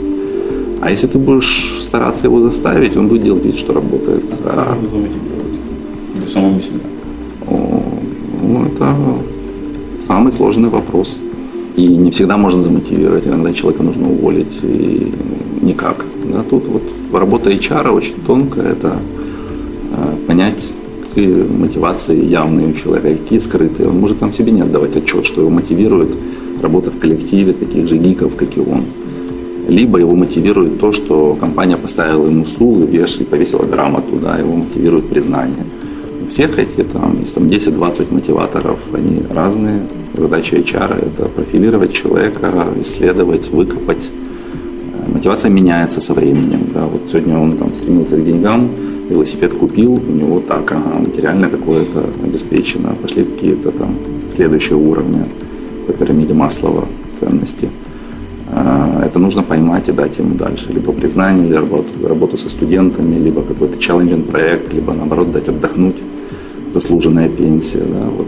А 0.80 0.90
если 0.90 1.06
ты 1.06 1.18
будешь 1.18 1.80
стараться 1.82 2.26
его 2.26 2.40
заставить, 2.40 2.96
он 2.96 3.08
будет 3.08 3.22
делать 3.22 3.44
вид, 3.44 3.56
что 3.56 3.72
работает. 3.72 4.24
А 4.44 4.66
как 4.70 4.82
можно 4.82 4.88
замотивировать? 4.88 5.60
Для 6.14 6.26
самого 6.26 6.60
себя. 6.60 6.78
Ну, 8.42 8.64
это 8.64 8.94
самый 10.06 10.32
сложный 10.32 10.68
вопрос. 10.68 11.18
И 11.76 11.86
не 11.86 12.10
всегда 12.10 12.36
можно 12.36 12.62
замотивировать, 12.62 13.26
иногда 13.26 13.52
человека 13.52 13.82
нужно 13.82 14.08
уволить, 14.08 14.58
и 14.62 15.12
никак. 15.62 16.04
Да, 16.24 16.42
тут 16.42 16.66
вот 16.66 16.82
работа 17.12 17.50
HR 17.50 17.90
очень 17.90 18.14
тонкая, 18.26 18.72
это 18.72 18.96
э, 19.92 20.26
понять, 20.26 20.72
какие 21.08 21.42
мотивации 21.42 22.24
явные 22.24 22.68
у 22.68 22.72
человека, 22.72 23.22
какие 23.22 23.38
скрытые. 23.38 23.88
Он 23.88 23.98
может 23.98 24.18
сам 24.18 24.32
себе 24.32 24.52
не 24.52 24.62
отдавать 24.62 24.96
отчет, 24.96 25.26
что 25.26 25.40
его 25.40 25.50
мотивирует 25.50 26.10
работа 26.60 26.90
в 26.90 26.98
коллективе 26.98 27.52
таких 27.52 27.88
же 27.88 27.96
гиков, 27.96 28.34
как 28.36 28.56
и 28.56 28.60
он. 28.60 28.82
Либо 29.68 29.98
его 29.98 30.16
мотивирует 30.16 30.80
то, 30.80 30.92
что 30.92 31.36
компания 31.38 31.76
поставила 31.76 32.26
ему 32.26 32.46
стул 32.46 32.82
и 32.82 33.24
повесила 33.24 33.64
грамоту, 33.64 34.16
да, 34.16 34.38
его 34.38 34.54
мотивирует 34.54 35.08
признание. 35.10 35.64
У 36.24 36.30
всех 36.30 36.58
эти 36.58 36.82
там, 36.82 37.20
есть 37.20 37.34
там 37.34 37.44
10-20 37.44 38.12
мотиваторов, 38.12 38.78
они 38.94 39.22
разные. 39.30 39.82
Задача 40.14 40.56
HR– 40.56 41.06
это 41.06 41.28
профилировать 41.28 41.92
человека, 41.92 42.66
исследовать, 42.80 43.50
выкопать. 43.50 44.10
Мотивация 45.06 45.50
меняется 45.50 46.00
со 46.00 46.14
временем. 46.14 46.60
Да. 46.72 46.86
Вот 46.86 47.02
сегодня 47.08 47.38
он 47.38 47.52
там 47.52 47.74
стремился 47.74 48.16
к 48.16 48.24
деньгам, 48.24 48.70
велосипед 49.10 49.52
купил, 49.52 49.92
у 49.92 50.12
него 50.12 50.40
так, 50.40 50.72
ага, 50.72 50.98
материально 50.98 51.50
какое-то 51.50 52.06
обеспечено, 52.24 52.94
пошли 53.02 53.24
какие-то 53.24 53.70
там 53.72 53.94
следующие 54.34 54.76
уровни 54.78 55.24
по 55.86 55.92
пирамиде 55.92 56.32
Маслова 56.32 56.86
ценности. 57.20 57.68
А, 58.98 59.06
это 59.06 59.18
нужно 59.18 59.42
поймать 59.42 59.88
и 59.88 59.92
дать 59.92 60.18
ему 60.18 60.34
дальше. 60.34 60.72
Либо 60.72 60.92
признание, 60.92 61.46
либо 61.46 61.60
работу, 61.60 62.08
работу 62.08 62.36
со 62.36 62.48
студентами, 62.48 63.16
либо 63.16 63.42
какой-то 63.42 63.78
челленджинг 63.78 64.26
проект, 64.26 64.72
либо 64.74 64.92
наоборот 64.92 65.30
дать 65.32 65.48
отдохнуть, 65.48 65.96
заслуженная 66.70 67.28
пенсия. 67.28 67.78
Да, 67.78 68.08
вот. 68.16 68.26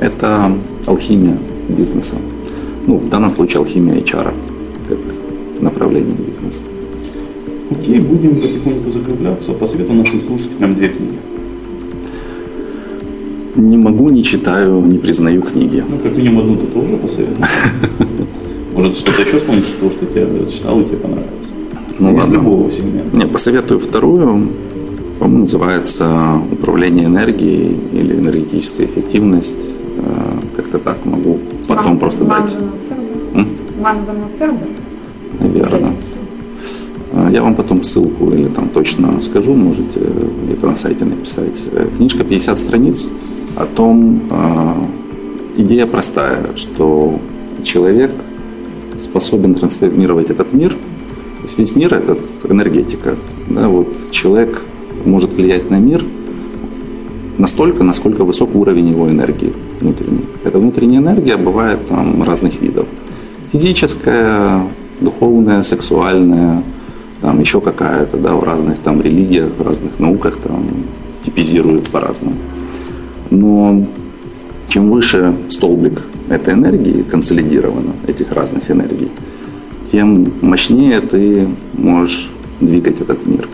Это 0.00 0.52
алхимия 0.86 1.36
бизнеса. 1.68 2.16
Ну, 2.86 2.96
в 2.96 3.08
данном 3.08 3.34
случае 3.34 3.58
алхимия 3.58 3.94
HR 3.96 4.32
как 4.88 4.98
направление 5.60 6.14
бизнеса. 6.14 6.60
Окей, 7.70 8.00
будем 8.00 8.36
потихоньку 8.36 8.90
закругляться. 8.90 9.52
Посоветую 9.52 9.98
нашим 9.98 10.20
слушателям 10.20 10.74
две 10.74 10.88
книги. 10.88 11.18
Не 13.56 13.78
могу, 13.78 14.08
не 14.10 14.22
читаю, 14.22 14.80
не 14.80 14.98
признаю 14.98 15.42
книги. 15.42 15.84
Ну, 15.88 15.98
как 15.98 16.16
минимум 16.16 16.40
одну 16.40 16.56
ты 16.56 16.66
тоже 16.66 16.96
посоветую. 16.96 17.46
Может, 18.82 18.96
что-то 18.96 19.22
еще 19.22 19.38
вспомнишь, 19.38 19.64
то, 19.78 19.90
что 19.90 20.06
тебе 20.06 20.26
читал 20.50 20.80
и 20.80 20.84
тебе 20.84 20.96
понравилось? 20.96 21.30
Ну 22.00 22.10
Из 22.10 22.16
ладно. 22.18 22.32
любого 22.34 22.72
сегмента. 22.72 23.16
Не, 23.16 23.26
посоветую 23.26 23.78
вторую. 23.78 24.48
По-моему, 25.20 25.42
называется 25.42 26.40
«Управление 26.50 27.04
энергией» 27.06 27.76
или 27.92 28.14
«Энергетическая 28.16 28.86
эффективность». 28.86 29.76
Э, 29.98 30.32
Как-то 30.56 30.78
так 30.80 30.96
могу 31.06 31.38
потом 31.68 31.84
Ван- 31.92 31.98
просто 31.98 32.24
Ван 32.24 32.42
дать. 32.44 32.56
Ван 33.80 33.96
Фербер? 34.36 34.68
Наверное. 35.38 35.92
Э, 37.12 37.28
Я 37.32 37.42
вам 37.42 37.54
потом 37.54 37.84
ссылку 37.84 38.30
или 38.32 38.48
там 38.48 38.68
точно 38.68 39.20
скажу, 39.20 39.54
можете 39.54 40.00
где-то 40.44 40.66
на 40.66 40.74
сайте 40.76 41.04
написать. 41.04 41.62
Э, 41.72 41.86
Книжка 41.96 42.24
50 42.24 42.58
страниц 42.58 43.06
о 43.54 43.66
том, 43.66 44.22
э, 44.28 45.60
идея 45.60 45.86
простая, 45.86 46.46
что 46.56 47.20
человек 47.62 48.10
способен 49.02 49.54
трансформировать 49.54 50.30
этот 50.30 50.52
мир. 50.52 50.70
То 50.70 51.44
есть 51.44 51.58
весь 51.58 51.74
мир 51.74 51.94
это 51.94 52.16
энергетика. 52.48 53.16
Да, 53.48 53.68
вот 53.68 53.88
человек 54.10 54.62
может 55.04 55.32
влиять 55.32 55.70
на 55.70 55.78
мир 55.78 56.02
настолько, 57.38 57.82
насколько 57.82 58.24
высок 58.24 58.54
уровень 58.54 58.90
его 58.90 59.08
энергии 59.08 59.52
внутренней. 59.80 60.26
Эта 60.44 60.58
внутренняя 60.58 61.00
энергия 61.00 61.36
бывает 61.36 61.86
там 61.88 62.22
разных 62.22 62.60
видов. 62.60 62.86
Физическая, 63.52 64.64
духовная, 65.00 65.62
сексуальная, 65.62 66.62
там 67.20 67.40
еще 67.40 67.60
какая-то, 67.60 68.16
да, 68.16 68.34
в 68.34 68.44
разных 68.44 68.78
там 68.78 69.00
религиях, 69.00 69.50
в 69.58 69.62
разных 69.62 69.98
науках 69.98 70.36
там 70.36 70.66
типизируют 71.24 71.88
по-разному. 71.90 72.36
Но 73.30 73.86
чем 74.68 74.90
выше 74.90 75.34
столбик 75.48 76.02
этой 76.28 76.54
энергии 76.54 77.02
консолидировано, 77.02 77.92
этих 78.06 78.32
разных 78.32 78.70
энергий, 78.70 79.10
тем 79.90 80.26
мощнее 80.40 81.00
ты 81.00 81.48
можешь 81.74 82.30
двигать 82.60 83.00
этот 83.00 83.26
мир. 83.26 83.48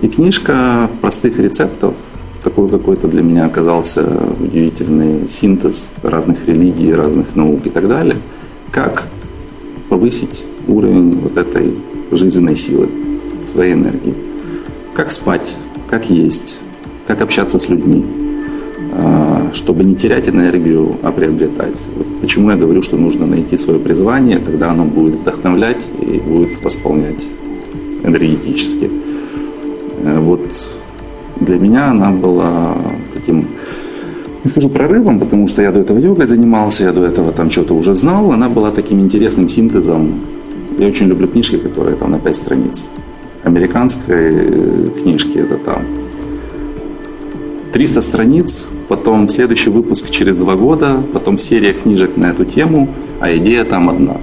И 0.00 0.08
книжка 0.08 0.90
простых 1.00 1.38
рецептов, 1.38 1.94
такой 2.42 2.68
какой-то 2.68 3.08
для 3.08 3.22
меня 3.22 3.46
оказался 3.46 4.04
удивительный 4.40 5.28
синтез 5.28 5.92
разных 6.02 6.46
религий, 6.46 6.92
разных 6.92 7.36
наук 7.36 7.66
и 7.66 7.70
так 7.70 7.86
далее, 7.88 8.16
как 8.70 9.04
повысить 9.88 10.44
уровень 10.66 11.10
вот 11.20 11.36
этой 11.36 11.74
жизненной 12.10 12.56
силы, 12.56 12.88
своей 13.50 13.74
энергии. 13.74 14.14
Как 14.94 15.10
спать, 15.10 15.56
как 15.88 16.10
есть, 16.10 16.58
как 17.06 17.20
общаться 17.20 17.58
с 17.58 17.68
людьми, 17.68 18.04
чтобы 19.54 19.84
не 19.84 19.94
терять 19.94 20.28
энергию, 20.28 20.96
а 21.02 21.12
приобретать. 21.12 21.82
Почему 22.20 22.50
я 22.50 22.56
говорю, 22.56 22.82
что 22.82 22.96
нужно 22.96 23.26
найти 23.26 23.58
свое 23.58 23.78
призвание, 23.78 24.38
тогда 24.38 24.70
оно 24.70 24.84
будет 24.84 25.14
вдохновлять 25.14 25.84
и 26.00 26.18
будет 26.18 26.62
восполнять 26.64 27.24
энергетически. 28.04 28.90
Э, 30.04 30.18
Вот 30.20 30.40
для 31.40 31.58
меня 31.58 31.90
она 31.90 32.10
была 32.10 32.76
таким, 33.14 33.46
не 34.44 34.50
скажу 34.50 34.68
прорывом, 34.68 35.18
потому 35.18 35.48
что 35.48 35.62
я 35.62 35.72
до 35.72 35.80
этого 35.80 35.98
йогой 35.98 36.26
занимался, 36.26 36.84
я 36.84 36.92
до 36.92 37.04
этого 37.04 37.32
там 37.32 37.50
что-то 37.50 37.74
уже 37.74 37.94
знал. 37.94 38.32
Она 38.32 38.48
была 38.48 38.70
таким 38.70 39.00
интересным 39.00 39.48
синтезом. 39.48 40.20
Я 40.78 40.86
очень 40.88 41.06
люблю 41.06 41.28
книжки, 41.28 41.56
которые 41.56 41.96
там 41.96 42.10
на 42.10 42.18
5 42.18 42.36
страниц. 42.36 42.84
Американской 43.44 44.34
э, 44.34 44.88
книжки 45.02 45.38
это 45.38 45.56
там 45.56 45.82
300 47.72 48.00
страниц, 48.02 48.68
потом 48.88 49.28
следующий 49.28 49.70
выпуск 49.70 50.10
через 50.10 50.36
два 50.36 50.56
года, 50.56 51.02
потом 51.12 51.38
серия 51.38 51.72
книжек 51.72 52.16
на 52.16 52.26
эту 52.26 52.44
тему, 52.44 52.88
а 53.20 53.34
идея 53.36 53.64
там 53.64 53.88
одна. 53.88 54.16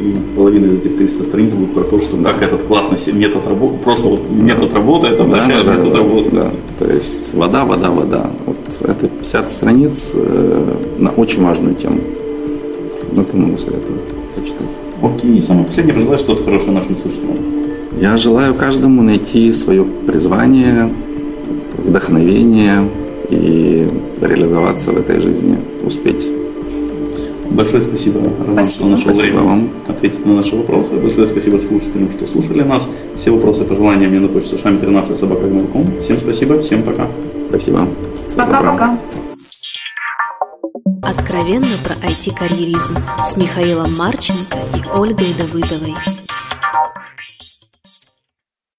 И 0.00 0.16
половина 0.36 0.66
из 0.66 0.80
этих 0.80 0.96
300 0.96 1.24
страниц 1.24 1.52
будет 1.52 1.72
про 1.72 1.82
то, 1.82 1.98
что 2.00 2.16
как 2.18 2.42
этот 2.42 2.62
классный 2.62 2.98
метод 3.12 3.46
работы, 3.46 3.78
просто 3.82 4.08
вот 4.08 4.30
метод 4.30 4.72
работает, 4.72 5.18
обращает 5.20 5.66
метод 5.66 5.92
да, 5.92 5.98
работы. 5.98 6.30
да. 6.30 6.50
То 6.78 6.92
есть 6.92 7.34
вода, 7.34 7.64
вода, 7.64 7.90
вода. 7.90 8.30
Вот 8.46 8.56
это 8.80 9.08
50 9.08 9.52
страниц 9.52 10.12
э, 10.14 10.74
на 10.98 11.10
очень 11.10 11.42
важную 11.42 11.74
тему. 11.74 12.00
Это 13.12 13.36
могу 13.36 13.58
советовать 13.58 14.10
почитать. 14.34 14.66
Окей, 15.02 15.40
самое 15.42 15.66
последнее, 15.66 15.94
пожелай 15.94 16.18
что-то 16.18 16.44
хорошее 16.44 16.72
нашим 16.72 16.96
слушателям. 16.96 17.36
Я 18.00 18.16
желаю 18.16 18.54
каждому 18.54 19.02
найти 19.02 19.52
свое 19.52 19.84
призвание, 19.84 20.90
вдохновение 21.84 22.88
и 23.30 23.88
реализоваться 24.20 24.92
в 24.92 24.98
этой 24.98 25.20
жизни, 25.20 25.58
успеть. 25.84 26.28
Большое 27.50 27.82
спасибо, 27.82 28.20
Роман, 28.46 28.66
что 28.66 28.74
Спасибо. 28.74 28.88
нашел 28.88 29.14
Спасибо 29.14 29.32
время 29.32 29.42
вам. 29.42 29.68
ответить 29.86 30.26
на 30.26 30.34
наши 30.34 30.56
вопросы. 30.56 30.94
Большое 30.94 31.26
спасибо 31.26 31.58
слушателям, 31.58 32.10
что 32.10 32.26
слушали 32.26 32.62
нас. 32.62 32.82
Все 33.20 33.30
вопросы, 33.30 33.64
пожелания 33.64 34.08
мне 34.08 34.18
на 34.18 34.28
почту 34.28 34.58
шами 34.58 34.78
13 34.78 35.16
собака 35.16 35.42
Всем 36.00 36.18
спасибо, 36.18 36.60
всем 36.62 36.82
пока. 36.82 37.06
Спасибо. 37.48 37.86
Пока-пока. 38.36 38.98
Откровенно 41.02 41.66
про 41.84 41.94
IT-карьеризм 42.08 42.96
с 43.30 43.36
Михаилом 43.36 43.94
Марченко 43.96 44.58
и 44.74 44.98
Ольгой 44.98 45.28
Давыдовой. 45.38 45.94